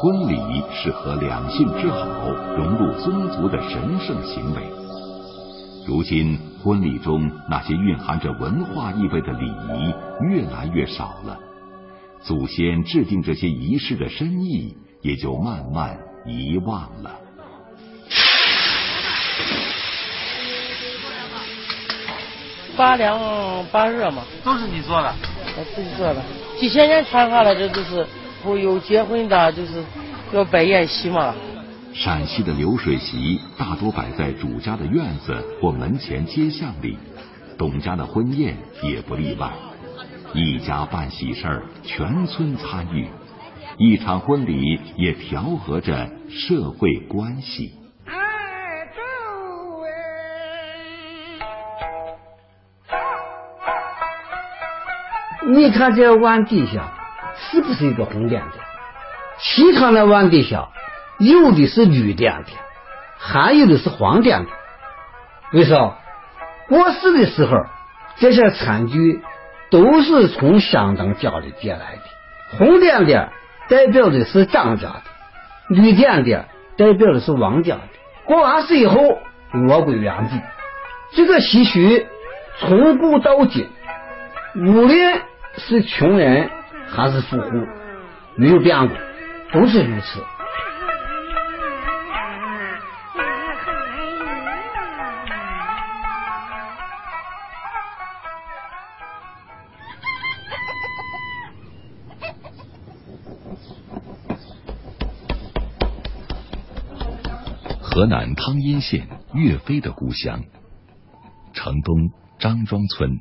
[0.00, 4.62] 婚礼是和两性之好融入宗族的神圣行为。
[5.86, 11.36] 如今婚礼中那些蕴含着文化意味的礼仪越来越少了。
[12.24, 17.20] 祖先制定这些仪式的深意，也就慢慢遗忘了。
[22.76, 25.14] 八凉八热嘛，都是你做的，
[25.56, 26.22] 我自己做的。
[26.58, 28.06] 几千年传下来，的就是
[28.42, 29.84] 不有结婚的，就是
[30.32, 31.34] 要摆宴席嘛。
[31.92, 36.96] 陕西的流水席大多摆在主家的院子或门前街巷里，
[37.58, 39.52] 董家的婚宴也不例外。
[40.34, 43.08] 一家办喜事儿，全村参与，
[43.78, 47.72] 一场婚礼也调和着社会关系。
[55.46, 56.92] 你看这碗底下
[57.36, 58.64] 是不是一个红点点？
[59.38, 60.68] 其他的碗底下
[61.20, 62.58] 有的是绿点点，
[63.18, 64.56] 还有的是黄点点。
[65.52, 65.96] 为啥？
[66.66, 67.52] 过世的时候，
[68.16, 69.22] 这些餐具
[69.74, 72.56] 都是从乡长家里借来的。
[72.56, 73.32] 红点点
[73.68, 75.02] 代表的是张家的，
[75.66, 76.46] 绿点点
[76.76, 77.82] 代表的是王家的。
[78.24, 79.18] 过完世以后，
[79.50, 80.40] 落归原地。
[81.10, 81.80] 这个习俗
[82.60, 83.68] 从古到今，
[84.54, 85.20] 无论
[85.56, 86.48] 是穷人
[86.88, 87.66] 还是富户，
[88.36, 88.96] 没有变过，
[89.52, 90.20] 都是如此。
[107.94, 110.42] 河南汤阴县岳飞的故乡，
[111.52, 113.20] 城东张庄村，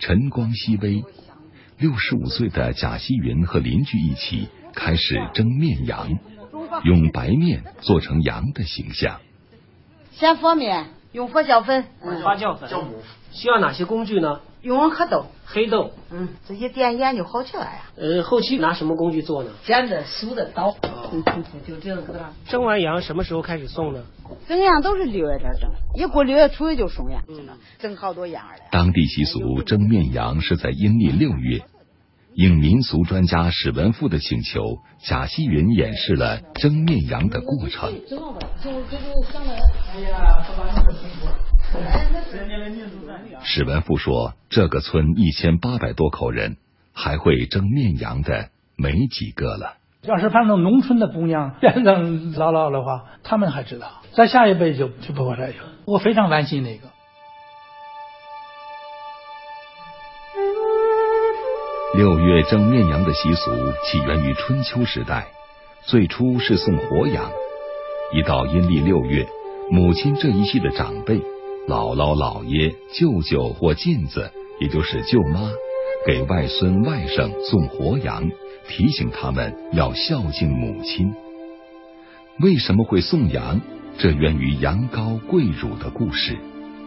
[0.00, 1.04] 晨光熹微。
[1.78, 6.18] 六十五岁的贾希云和邻居一起开始蒸面羊，
[6.82, 9.20] 用白面做成羊的形象。
[10.10, 11.84] 先和面，用发酵粉，
[12.24, 13.04] 发酵粉，酵母。
[13.30, 14.40] 需要哪些工具呢？
[14.60, 17.82] 用黑豆，黑豆，嗯，这些点盐就好起来呀。
[17.94, 19.52] 呃，后期拿什么工具做呢？
[19.64, 20.74] 剪的、梳的刀，
[21.66, 22.32] 就这样搁那。
[22.48, 24.02] 蒸完羊什么时候开始送呢？
[24.48, 27.22] 蒸羊都是六月份蒸，一过六月初一就送羊，
[27.78, 28.62] 蒸好多羊的。
[28.70, 31.62] 当地习俗蒸面羊是在阴历六月。
[32.32, 37.92] 应民俗专家史文富的请求，贾希云演示了蒸面羊的过程。
[43.42, 46.56] 史文富说：“这个村一千八百多口人，
[46.92, 49.79] 还会蒸面羊的没几个了。
[50.02, 55.54] 要是反正农村的姑娘 变成姥姥的话，他们还知道，在下一辈就就不会再有。
[55.84, 56.88] 我非常担心那个。”
[61.92, 63.50] 六月蒸面羊的习俗
[63.84, 65.26] 起源于春秋时代，
[65.82, 67.30] 最初是送活羊。
[68.12, 69.26] 一到阴历六月，
[69.70, 71.18] 母亲这一系的长辈，
[71.68, 74.30] 姥姥、姥爷、舅舅或妗子，
[74.60, 75.50] 也就是舅妈，
[76.06, 78.30] 给外孙外甥送活羊，
[78.70, 81.12] 提醒他们要孝敬母亲。
[82.38, 83.60] 为什么会送羊？
[83.98, 86.38] 这源于羊羔跪乳的故事。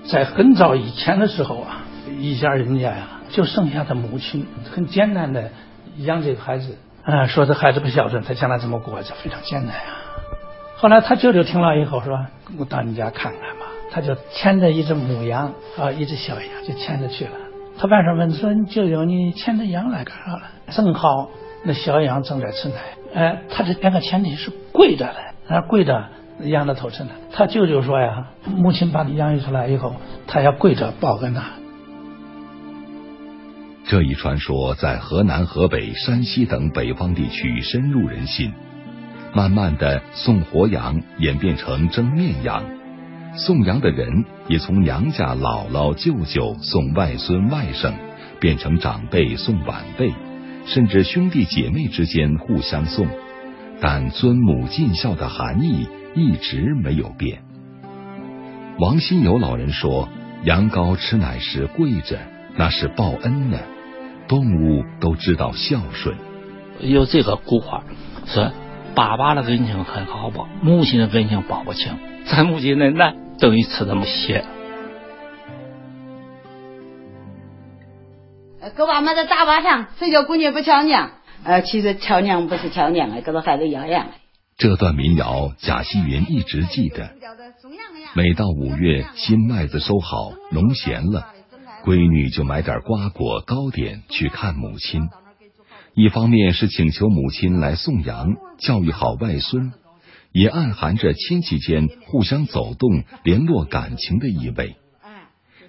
[0.05, 1.83] 在很早以前的时候啊，
[2.19, 3.19] 一家人家呀。
[3.29, 5.49] 就剩下他母亲，很简单的
[5.97, 9.83] 养这个孩子，啊，说这孩子不孝顺，他将来怎么过就非常艰难呀。
[10.77, 12.27] 后来他舅舅听了以后说
[12.59, 17.31] ：“我到你家看看吧。”他就牵着一只母羊啊，一只小羊就牵着去了。
[17.75, 21.31] 他外甥问说：“舅舅，你牵着羊来干啥了？”正好
[21.63, 22.75] 那小羊正在吃奶，
[23.13, 26.09] 哎，他这两个前提是跪着的，啊，跪着
[26.41, 27.11] 羊的头吃奶。
[27.31, 29.95] 他舅舅说呀：“母亲把你养育出来以后，
[30.27, 31.41] 他要跪着抱个奶。”
[33.85, 38.53] 这一传说在河南、河北、山西等北方地区深入人心。
[39.33, 42.63] 慢慢的，送活羊演变成蒸面羊，
[43.35, 47.93] 送羊的人也从娘家姥姥、舅舅送外孙、外甥，
[48.39, 50.13] 变成长辈送晚辈，
[50.65, 53.07] 甚至兄弟姐妹之间互相送。
[53.81, 57.43] 但尊母尽孝的含义一直没有变。
[58.79, 60.09] 王新友老人说
[60.43, 62.17] ：“羊羔吃奶时跪着，
[62.55, 63.59] 那是报恩呢。
[64.27, 66.15] 动物都知道孝顺。”
[66.79, 67.83] 有这个古话
[68.25, 68.51] 说。
[68.95, 71.91] 爸爸的恩情很好报，母亲的恩情报不清。
[72.25, 74.45] 咱母亲的奶等于吃的血。
[78.69, 81.11] 搁爸妈在大坝上，谁叫姑娘不瞧娘？
[81.43, 84.07] 呃，其实瞧娘不是瞧娘啊，跟着孩子一样样。
[84.57, 87.11] 这段民谣，贾希云一直记得。
[88.13, 91.27] 每到五月，新麦子收好，农闲了，
[91.83, 95.09] 闺女就买点瓜果糕点去看母亲。
[95.93, 99.73] 一方面是请求母亲来送羊，教育好外孙，
[100.31, 104.77] 也暗含着亲戚间互相走动、联络感情的意味。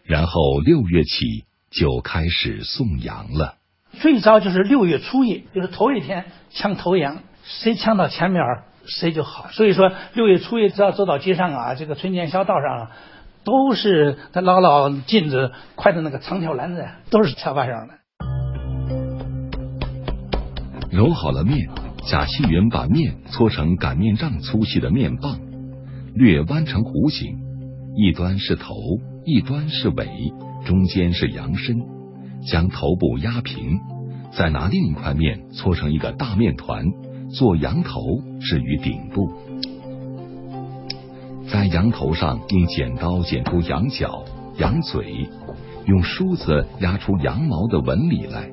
[0.05, 1.45] 然后六月起
[1.81, 3.57] 就开始送羊了。
[4.01, 8.43] 最早就是六月初一，就是头一天抢头羊，谁抢到前面
[8.87, 9.49] 谁就好。
[9.51, 12.91] 所以说六月初一只要走到街上啊，这个村间小道上，
[13.45, 17.95] 都是他姥姥金子挎着那个长条篮子，都是插把上的。
[20.91, 21.69] 揉好了面，
[22.07, 25.41] 贾细云把面搓成擀面杖粗细的面棒，
[26.15, 27.39] 略弯成弧形，
[27.97, 28.75] 一端是头，
[29.25, 30.07] 一端是尾，
[30.65, 31.77] 中间是羊身，
[32.51, 33.79] 将头部压平，
[34.33, 36.85] 再拿另一块面搓成一个大面团，
[37.31, 38.01] 做羊头
[38.41, 39.31] 置于顶部，
[41.51, 44.25] 在羊头上用剪刀剪出羊角、
[44.59, 45.29] 羊嘴，
[45.87, 48.51] 用梳子压出羊毛的纹理来。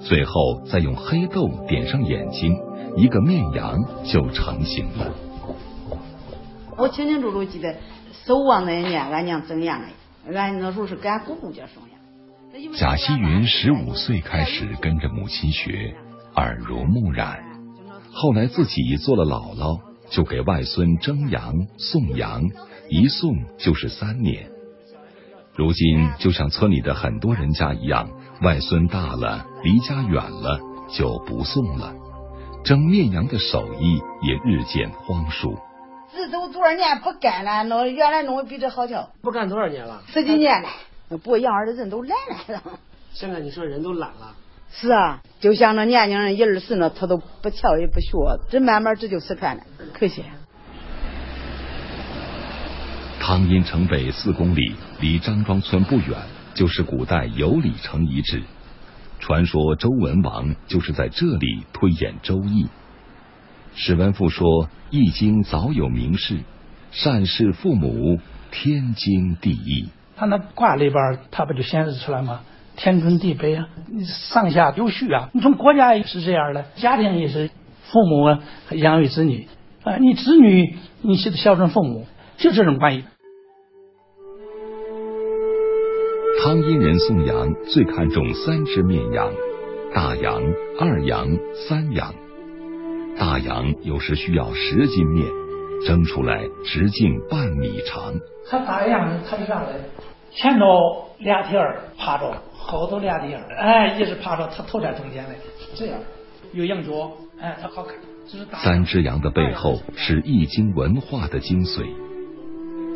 [0.00, 2.54] 最后再用黑豆点上眼睛，
[2.96, 5.12] 一个面羊就成型了。
[6.76, 7.74] 我清清楚楚记得，
[8.26, 9.86] 守望那一年，俺娘怎样的？
[10.34, 11.90] 俺那时候是给俺姑姑家送呀。
[12.76, 15.94] 贾希云十五岁开始跟着母亲学，
[16.34, 17.44] 耳濡目染。
[18.12, 22.44] 后来自己做了姥姥，就给外孙蒸羊、送羊，
[22.88, 24.48] 一送就是三年。
[25.54, 28.10] 如今就像村里的很多人家一样。
[28.42, 30.60] 外孙大了，离家远了，
[30.90, 31.94] 就不送了。
[32.64, 35.56] 蒸面羊的手艺也日渐荒疏。
[36.16, 37.62] 这都多少年不干了？
[37.64, 39.10] 弄原来弄的比这好瞧。
[39.20, 40.02] 不干多少年了？
[40.08, 40.68] 十几年了。
[41.22, 42.16] 不养儿的人都懒
[42.48, 42.62] 了。
[43.12, 44.34] 现在你说人都懒了。
[44.72, 49.62] 是啊，就像那年轻人一二十呢，他都不瞧也不学，这慢慢这就吃饭了。
[49.92, 50.24] 可惜。
[53.20, 56.18] 汤阴城北四公里，离张庄村不远。
[56.54, 58.42] 就是古代有里城遗址，
[59.20, 62.64] 传说周文王就是在这里推演《周易》。
[63.78, 66.38] 史文富说，《易经》早有名士，
[66.92, 68.18] 善事父母，
[68.50, 69.90] 天经地义。
[70.16, 72.40] 他那卦里边，他不就显示出来吗？
[72.74, 73.68] 天尊地卑啊，
[74.32, 75.28] 上下有序啊。
[75.34, 77.50] 你从国家也是这样的，家庭也是
[77.82, 78.38] 父母
[78.70, 79.46] 养育子女
[79.84, 82.06] 啊，你子女你是孝顺父母，
[82.38, 83.04] 就这种关系。
[86.42, 89.30] 汤阴人送羊最看重三只面羊：
[89.94, 90.40] 大羊、
[90.80, 91.28] 二羊、
[91.68, 92.14] 三羊。
[93.18, 95.26] 大羊有时需要十斤面，
[95.86, 98.14] 蒸出来直径半米长。
[98.48, 99.68] 它大羊呢，他是啥嘞？
[100.32, 100.66] 前头
[101.18, 105.36] 俩蹄儿趴着，后头俩蹄儿，哎，一是趴着，它头在中间嘞，
[105.74, 105.98] 这样
[106.52, 107.10] 有羊角，
[107.40, 107.94] 哎，它好看。
[108.60, 111.86] 三只羊的背后是易经文化的精髓。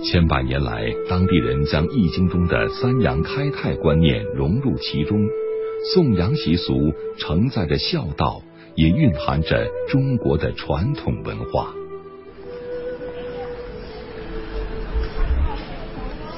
[0.05, 5.19] 千百年来，当地人将《易经》中的三阳开泰观念融入其中，
[5.95, 8.43] 送羊习俗承载着孝道，
[8.81, 11.75] 也蕴含着中国的传统文化。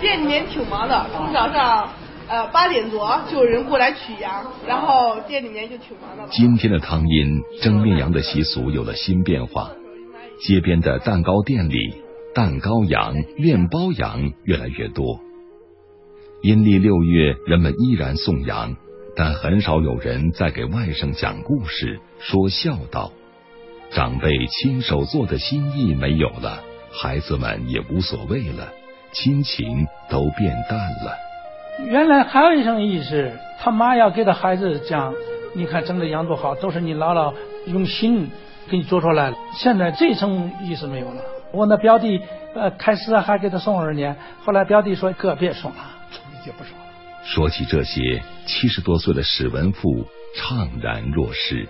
[0.00, 1.88] 店里面挺忙的，从早上
[2.26, 6.28] 呃八点多就有人过来取羊，然后店里面就挺忙的。
[6.32, 9.70] 今天的汤阴蒸面羊的习俗有了新变化，
[10.40, 12.02] 街边的蛋糕店里。
[12.34, 15.20] 蛋糕羊、面包羊越来越多。
[16.40, 18.74] 阴历六月，人们依然送羊，
[19.16, 23.12] 但很少有人再给外甥讲故事、说孝道。
[23.90, 26.60] 长辈亲手做的心意没有了，
[26.90, 28.72] 孩子们也无所谓了，
[29.12, 31.14] 亲情都变淡了。
[31.90, 35.12] 原来还有一层意思，他妈要给他孩子讲，
[35.52, 37.34] 你看整的羊多好，都是你姥姥
[37.66, 38.30] 用心
[38.70, 39.36] 给你做出来了。
[39.52, 41.20] 现在这层意思没有了。
[41.52, 42.18] 我那表弟
[42.54, 45.76] 呃开始还给他送二年，后来表弟说哥别送了，
[46.32, 46.81] 理解不送。
[47.24, 50.06] 说起这些，七十多岁的史文富
[50.36, 51.68] 怅然若失。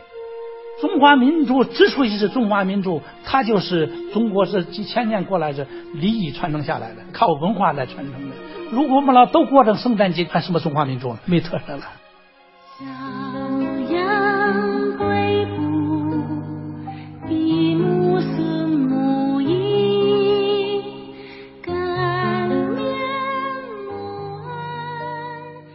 [0.80, 8.36] 中华民族之所以是中华民族，它就是中国是几千年过来的礼仪传承下来的，靠文化来传承的。
[8.72, 11.16] 如果我们老都过成圣诞节，还什么中华民族？
[11.26, 11.84] 没特色了。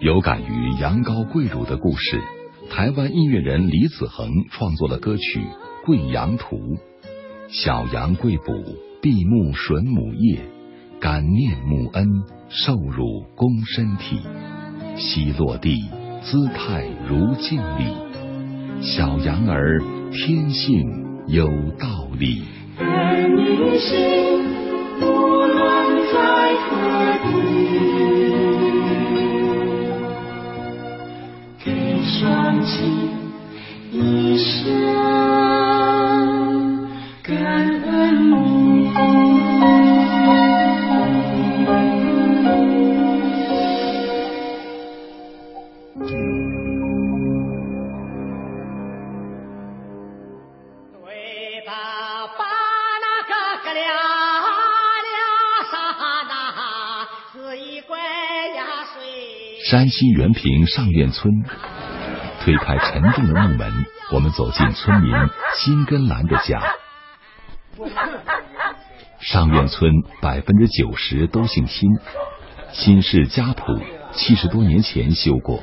[0.07, 2.21] 有感于羊羔跪乳的故事，
[2.69, 5.41] 台湾音乐人李子恒创作了歌曲
[5.85, 6.55] 《跪羊图》。
[7.49, 8.53] 小羊跪哺，
[9.01, 10.39] 闭目吮母液，
[11.01, 12.07] 感念母恩，
[12.47, 14.21] 受乳躬身体。
[14.95, 15.77] 膝落地，
[16.21, 17.91] 姿态如敬礼。
[18.79, 19.81] 小羊儿
[20.13, 20.89] 天性
[21.27, 22.43] 有道理。
[22.79, 24.39] 儿女心，
[25.01, 25.57] 无论
[26.13, 26.71] 在何
[27.27, 27.86] 地，
[32.07, 33.09] 双亲
[33.91, 34.63] 一生
[37.21, 38.67] 感恩你。
[59.69, 61.43] 山西原平上院村，
[62.47, 65.11] 推开沉重的木门，我们走进村民
[65.57, 66.61] 辛根兰的家。
[69.19, 69.91] 上院村
[70.21, 71.89] 百分之九十都姓辛，
[72.71, 73.63] 辛氏家谱
[74.13, 75.61] 七十多年前修过。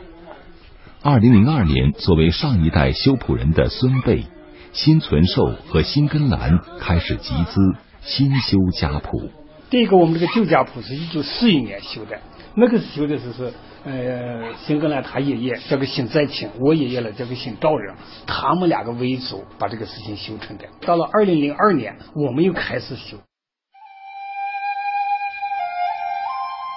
[1.03, 4.27] 二零零二年，作为上一代修谱人的孙辈
[4.75, 7.61] 辛存寿和辛根兰开始集资
[8.03, 9.31] 新修家谱。
[9.71, 12.21] 第一个，我们这个旧家谱是一九四一年修的，
[12.55, 13.55] 那个修的是是
[13.85, 17.95] 呃辛格兰他爷爷叫个姓在清，我爷爷呢叫个姓赵仁，
[18.27, 20.65] 他们两个为主把这个事情修成的。
[20.81, 23.19] 到了二零零二年，我们又开始修。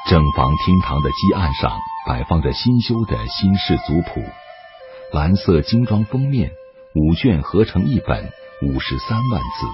[0.10, 1.72] 正房厅堂的基案上
[2.06, 4.24] 摆放着新修的新式族谱，
[5.14, 6.52] 蓝色精装封面，
[6.96, 8.30] 五卷合成一本，
[8.64, 9.68] 五十三万字。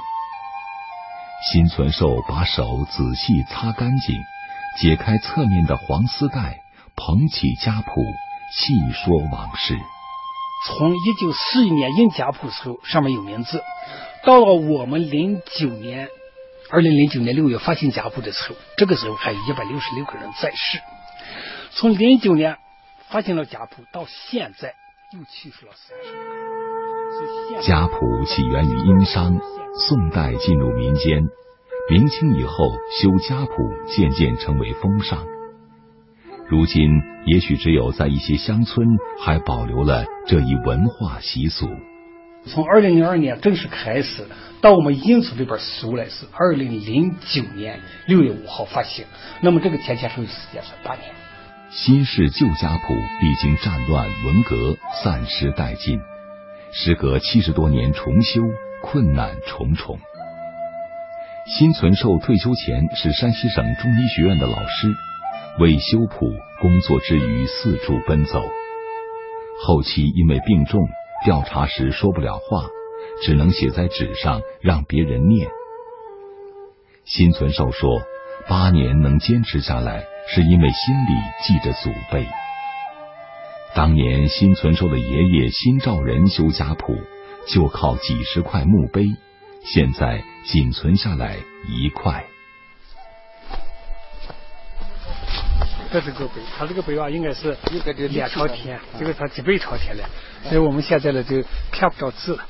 [1.52, 4.16] 辛存寿把手仔细擦干净，
[4.80, 6.63] 解开侧面的黄丝带，
[6.96, 8.02] 捧起家谱，
[8.56, 9.78] 细说往事。
[10.66, 13.62] 从一九四一年印家谱时候上面有名字，
[14.24, 16.08] 到了我们零九年，
[16.70, 20.80] 二零零九年六月发行家谱的时候，这个时候还有一百六十六个人在世。
[21.72, 22.58] 从零九年
[23.10, 24.74] 发行了家谱到现在
[25.12, 27.62] 又去世了三十个。
[27.62, 29.38] 家谱起源于殷商，
[29.88, 31.24] 宋代进入民间，
[31.90, 32.54] 明清以后
[33.02, 33.54] 修家谱
[33.88, 35.26] 渐渐成为风尚。
[36.50, 38.88] 如今也许只有在一些乡村
[39.24, 41.70] 还保留了这一文化习俗。
[42.46, 44.26] 从二零零二年正式开始，
[44.62, 49.06] 到我们印出这本书来是二零零九年六月五号发行，
[49.42, 51.06] 那么这个前前后后时间是八年。
[51.72, 56.00] 新式旧家谱历经战乱、文革，散失殆尽。
[56.74, 58.42] 时隔七十多年重修，
[58.82, 59.98] 困难重重。
[61.48, 64.94] 辛存寿退休前是山西省中医学院的老师，
[65.60, 66.32] 为修谱
[66.62, 68.42] 工作之余四处奔走。
[69.66, 70.82] 后期因为病重，
[71.26, 72.66] 调查时说不了话，
[73.22, 75.48] 只能写在纸上让别人念。
[77.06, 78.02] 辛存寿说，
[78.48, 82.28] 八年能坚持下来，是因为心里记着祖辈。
[83.76, 86.96] 当年辛存寿的爷爷辛兆仁修家谱，
[87.48, 89.08] 就靠几十块墓碑，
[89.64, 91.38] 现在仅存下来
[91.68, 92.26] 一块。
[95.94, 97.56] 这是个碑，它这个碑啊，应该是
[98.10, 100.04] 脸朝天，这个它脊背朝天的，
[100.50, 102.44] 所以我们现在呢就看不着字了。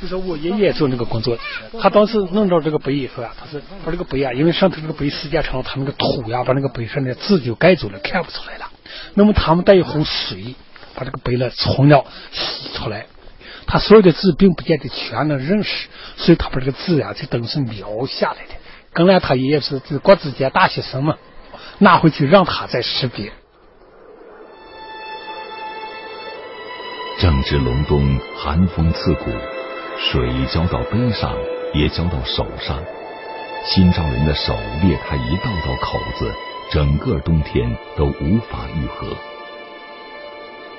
[0.00, 1.36] 就说我爷爷做那个工作，
[1.82, 8.70] 他当时弄到这个碑以后啊，他是把这个碑啊，因为上头这个碑时间长了，他那个土呀把那个碑上的字就盖住了，看不出来了。
[9.14, 10.54] 那么他们带一壶水，
[10.94, 13.06] 把这个碑呢冲了洗出来，
[13.66, 18.54] 他所有的字并不见得全能认识，所以他把这个字啊就等于是描下来的。
[18.92, 21.16] 跟来他爷爷是这国子监大学生嘛，
[21.78, 23.32] 拿回去让他再识别。
[27.18, 29.30] 正值隆冬，寒风刺骨，
[29.98, 31.36] 水浇到背上，
[31.74, 32.78] 也浇到手上。
[33.64, 36.32] 新招人的手裂开一道道口子，
[36.70, 39.16] 整个冬天都无法愈合。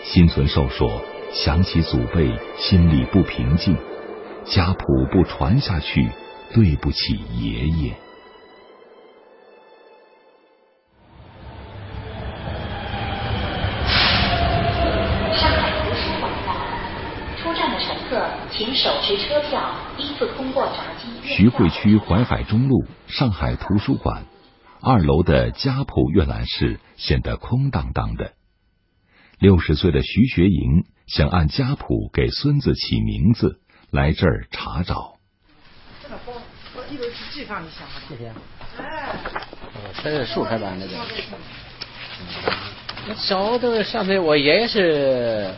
[0.02, 1.02] 心存寿说
[1.34, 3.76] ：“想起祖辈，心里不平静。
[4.46, 6.10] 家谱不传下去，
[6.54, 7.94] 对不起爷爷。”
[18.60, 21.08] 客请手持车票依次通过闸机。
[21.24, 24.26] 徐汇区淮海中路上海图书馆
[24.82, 28.34] 二楼的家谱阅览室显得空荡荡的。
[29.40, 35.16] 六十岁的徐学营想按家谱给孙子起名字，来这儿查找。
[36.04, 36.34] 这个包，
[36.76, 38.34] 我一楼是寄放你想好谢谢。
[38.78, 39.16] 哎，
[40.04, 40.92] 这是竖开版那个。
[43.08, 45.50] 我小的上面我爷爷是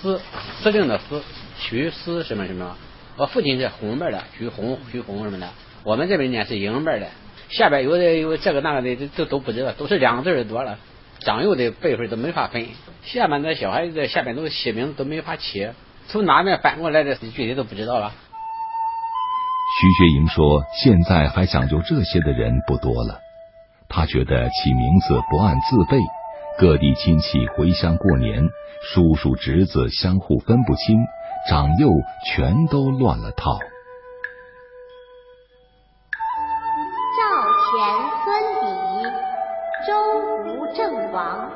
[0.00, 0.20] 司
[0.62, 1.20] 司令的司，
[1.58, 2.76] 徐思什么什么。
[3.16, 5.48] 我父亲是红辈的，徐红、徐红什么的。
[5.84, 7.06] 我们这边呢是营辈的，
[7.48, 10.78] 下边有的有这个那个的，这都都不知道，都是两个字的多了。
[11.20, 12.66] 长幼的辈分都没法分，
[13.02, 15.70] 下面的小孩子下边都写名字都没法起，
[16.08, 18.12] 从哪面翻过来的具体都不知道了。
[19.80, 23.20] 徐学营说：“现在还讲究这些的人不多了。
[23.88, 25.98] 他觉得起名字不按字辈，
[26.58, 28.48] 各地亲戚回乡过年，
[28.82, 30.98] 叔叔侄子相互分不清，
[31.48, 31.88] 长幼
[32.26, 33.58] 全都乱了套。”
[37.16, 37.22] 赵
[37.70, 37.76] 钱
[38.24, 38.32] 孙
[38.62, 38.66] 李，
[39.86, 39.90] 周
[40.44, 41.50] 吴郑王。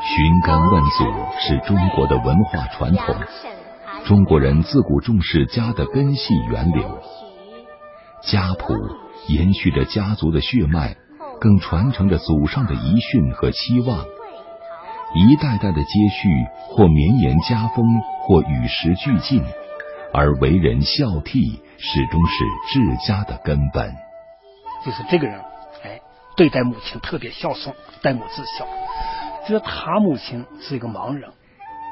[0.00, 1.04] 寻根问祖
[1.40, 3.16] 是中国的文化传统，
[4.04, 7.02] 中国人自古重视家的根系源流。
[8.22, 8.74] 家谱
[9.28, 10.96] 延续着家族的血脉，
[11.40, 14.04] 更传承着祖上的遗训和期望。
[15.16, 16.28] 一代代的接续，
[16.68, 17.84] 或绵延家风，
[18.20, 19.42] 或与时俱进，
[20.12, 23.94] 而为人孝悌始终是治家的根本。
[24.84, 25.40] 就是这个人，
[25.82, 25.98] 哎，
[26.36, 28.66] 对待母亲特别孝顺，待母至孝。
[29.48, 31.30] 就是他母亲是一个盲人。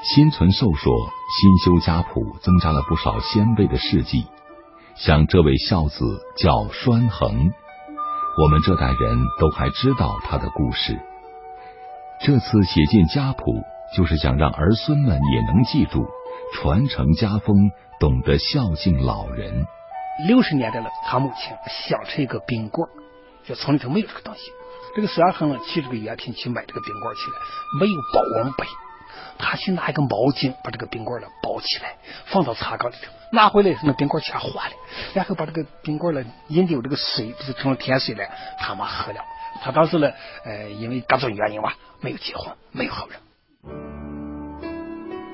[0.03, 0.93] 心存寿说，
[1.41, 4.27] 新修家谱增加了不少先辈的事迹。
[4.97, 7.51] 像这位孝子叫栓恒，
[8.43, 11.01] 我们这代人都还知道他的故事。
[12.25, 13.63] 这次写进家谱，
[13.95, 16.07] 就是想让儿孙们也能记住，
[16.55, 17.71] 传承家风，
[18.01, 19.67] 懂得孝敬老人。
[20.27, 22.89] 六十年代了，他母亲想吃一个冰棍，
[23.45, 24.41] 就村里头没有这个东西。
[24.97, 27.37] 这个孙二恒呢，去这个园亭去买这个冰棍去了，
[27.79, 28.65] 没有保温杯。
[29.37, 34.73] 他去拿一个毛巾把这个冰棍呢包起来，放到茶缸里头，拿回来那冰棍全化了，
[35.13, 38.25] 然后把这个冰棍呢引有这个水，就是成了甜水了，
[38.59, 39.21] 他妈喝了。
[39.65, 40.13] 他当时呢，
[40.45, 43.19] 呃，因为各种原因吧，没有结婚，没有后人。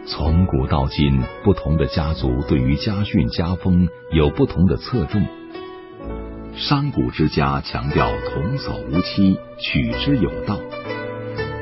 [0.06, 5.26] 从古到今，不同的家族对于家训家风有不同的侧重。
[6.54, 10.56] 商贾之家强调童叟无欺，取之有道。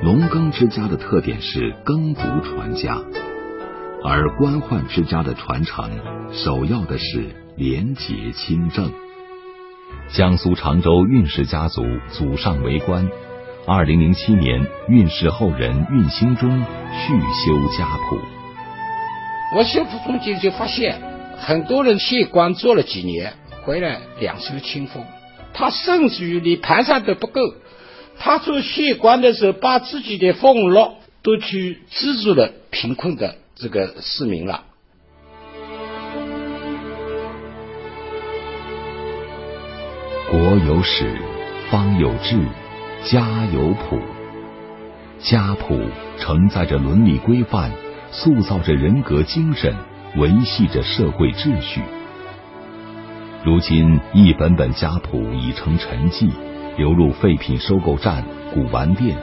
[0.03, 2.99] 农耕之家的特点是耕读传家，
[4.05, 5.91] 而官宦之家的传承
[6.33, 8.93] 首要的是廉洁清正。
[10.11, 13.07] 江苏常州运氏家族祖上为官，
[13.67, 18.19] 二零零七年运氏后人运兴中续修家谱。
[19.55, 20.99] 我修谱中间就发现，
[21.37, 23.35] 很多人写官做了几年，
[23.65, 25.05] 回来两手清风，
[25.53, 27.41] 他甚至于连盘缠都不够。
[28.19, 34.65] 他做县官的时候，把自己的俸禄都去资助了贫困的这个市民了。
[40.31, 41.07] 国有史，
[41.71, 42.39] 方有志，
[43.03, 43.99] 家有谱。
[45.19, 45.81] 家谱
[46.19, 47.73] 承载着伦理规范，
[48.11, 49.75] 塑造着人格精神，
[50.17, 51.81] 维系着社会秩序。
[53.43, 56.31] 如今，一本本家谱已成陈迹。
[56.77, 58.23] 流入废品收购站、
[58.53, 59.17] 古玩店，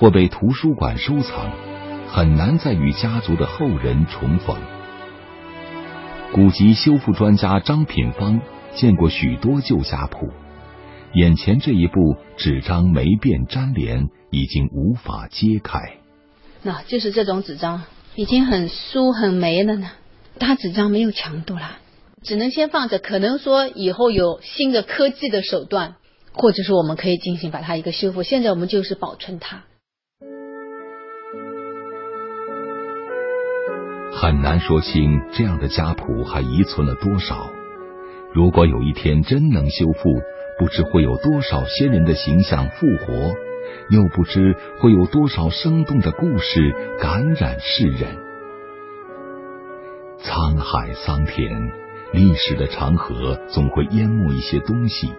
[0.00, 1.52] 或被图书馆收藏，
[2.08, 4.56] 很难再与家族的后人重逢。
[6.32, 8.40] 古籍修复专家张品芳
[8.74, 10.28] 见过许多旧家谱，
[11.14, 15.98] 眼前这一部纸张霉变粘连，已经无法揭开。
[16.62, 17.82] 那就是这种纸张
[18.14, 19.90] 已经很疏很霉了呢，
[20.38, 21.78] 它纸张没有强度了，
[22.22, 25.96] 只能先放着，可能说以后有新的科技的手段。
[26.34, 28.22] 或者说，我们可以进行把它一个修复。
[28.22, 29.64] 现在我们就是保存它。
[34.12, 37.50] 很难说清这样的家谱还遗存了多少。
[38.32, 40.10] 如果有一天真能修复，
[40.58, 43.34] 不知会有多少先人的形象复活，
[43.90, 48.16] 又不知会有多少生动的故事感染世人。
[50.20, 51.70] 沧海桑田，
[52.12, 55.12] 历史的长河总会淹没一些东西。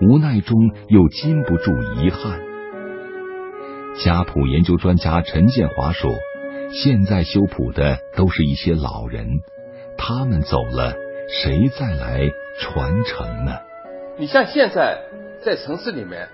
[0.00, 0.58] 无奈中
[0.88, 2.40] 又禁不住遗憾，
[4.02, 6.10] 家谱研究专家陈建华说
[6.74, 9.42] ：“现在修谱的都是一些老人，
[9.96, 10.94] 他们走了，
[11.28, 12.28] 谁再来
[12.58, 13.52] 传承呢？”
[14.22, 15.00] 你像现在
[15.44, 16.28] 在城市里面，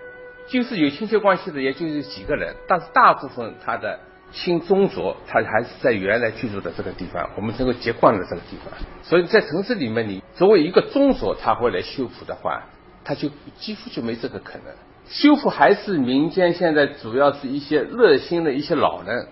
[0.47, 3.99] 就是有亲戚关系的，也就是几个人，但是大部分他的
[4.31, 8.75] 亲宗族，他还是在原来居住的这个地方，我们这个结惯的这个地方。
[9.03, 12.65] 所以在城市里面，你作为一个宗族，他会来修复的话，
[13.05, 14.65] 他就几乎就没这个可能。
[15.09, 19.29] 修复还是民间现在主要是一些热心的一些老人，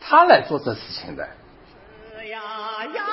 [0.00, 1.28] 他来做这事情的。
[2.26, 2.40] 呀
[2.92, 3.04] 呀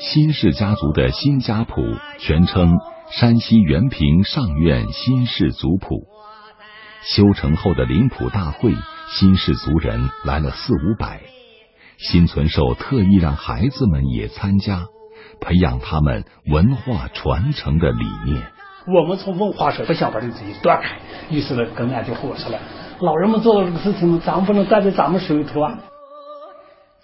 [0.00, 1.82] 新氏家族的新家谱，
[2.18, 2.76] 全称
[3.10, 6.04] 山西原平上院新氏族谱。
[7.02, 8.74] 修成后的灵谱大会，
[9.10, 11.20] 新氏族人来了四五百。
[11.96, 14.86] 新存寿特意让孩子们也参加，
[15.40, 18.42] 培养他们文化传承的理念。
[18.86, 20.96] 我们从文化上不想把这个东西断开，
[21.28, 22.60] 于是呢，跟俺就合出来。
[23.00, 25.78] 老人们做的这个事情，咱们不能干在咱们手里头啊。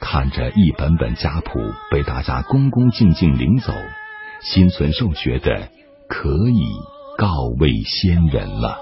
[0.05, 1.59] 看着一本本家谱
[1.91, 3.73] 被大家恭恭敬敬领走，
[4.43, 5.71] 心存寿觉得
[6.09, 6.67] 可以
[7.17, 7.27] 告
[7.59, 8.79] 慰先人了。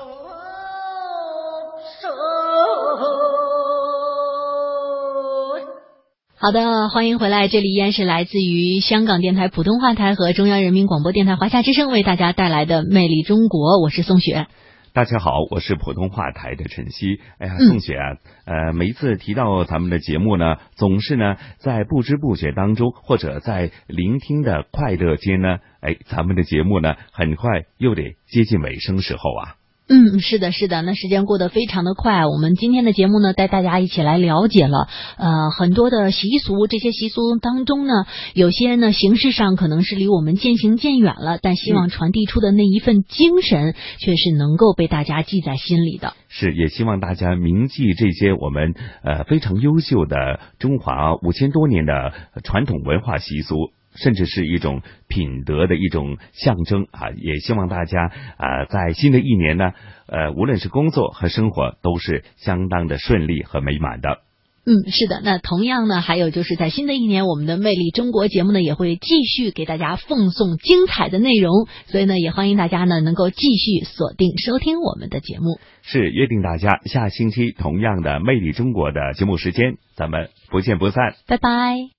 [6.37, 14.49] 好的，欢迎回来，这里依然是来自于香港电台普通话台和中央人民广播电台华夏之声为大家带来的《魅力中国》，我是宋雪。
[14.95, 17.19] 大家好，我是普通话台的晨曦。
[17.39, 29.57] 哎呀，宋雪啊，呃，每一次提到咱们的节目呢，总是呢在不知不觉当中，或者在聆听的快乐间呢，哎，咱们的节目呢，很快又得接近尾声时候啊。
[29.89, 32.25] 嗯，是的，是的，那时间过得非常的快。
[32.27, 36.67] 我们今天的节目呢，带大家一起来了解了呃很多的习俗。
[36.67, 37.93] 这些习俗当中呢，
[38.33, 46.15] 有些呢形式上可能是离我们渐行渐远了，但希望传递出的那一份精神，却是能够被大家记在心里的。
[46.29, 52.13] 是，也希望大家铭记这些我们呃非常优秀的中华五千多年的
[52.45, 53.73] 传统文化习俗。
[53.95, 57.11] 甚至是一种品德的一种象征啊！
[57.17, 59.73] 也希望大家啊，在新的一年呢，
[60.07, 64.21] 呃，无论是工作和生活，都是相当的顺利和美满的。
[64.65, 65.21] 嗯，是的。
[65.25, 71.67] 那同样呢，还有就是在新的一年，我们的《魅力中国》节目呢，也会继续给大家奉送精彩的内容。
[71.87, 75.59] 所以呢，也欢迎大家呢，能够继续锁定收听我们的节目。
[75.83, 81.17] 是约定大家下星期同样的《魅力中国》的节目时间，咱们不见不散。
[81.27, 81.91] 拜拜。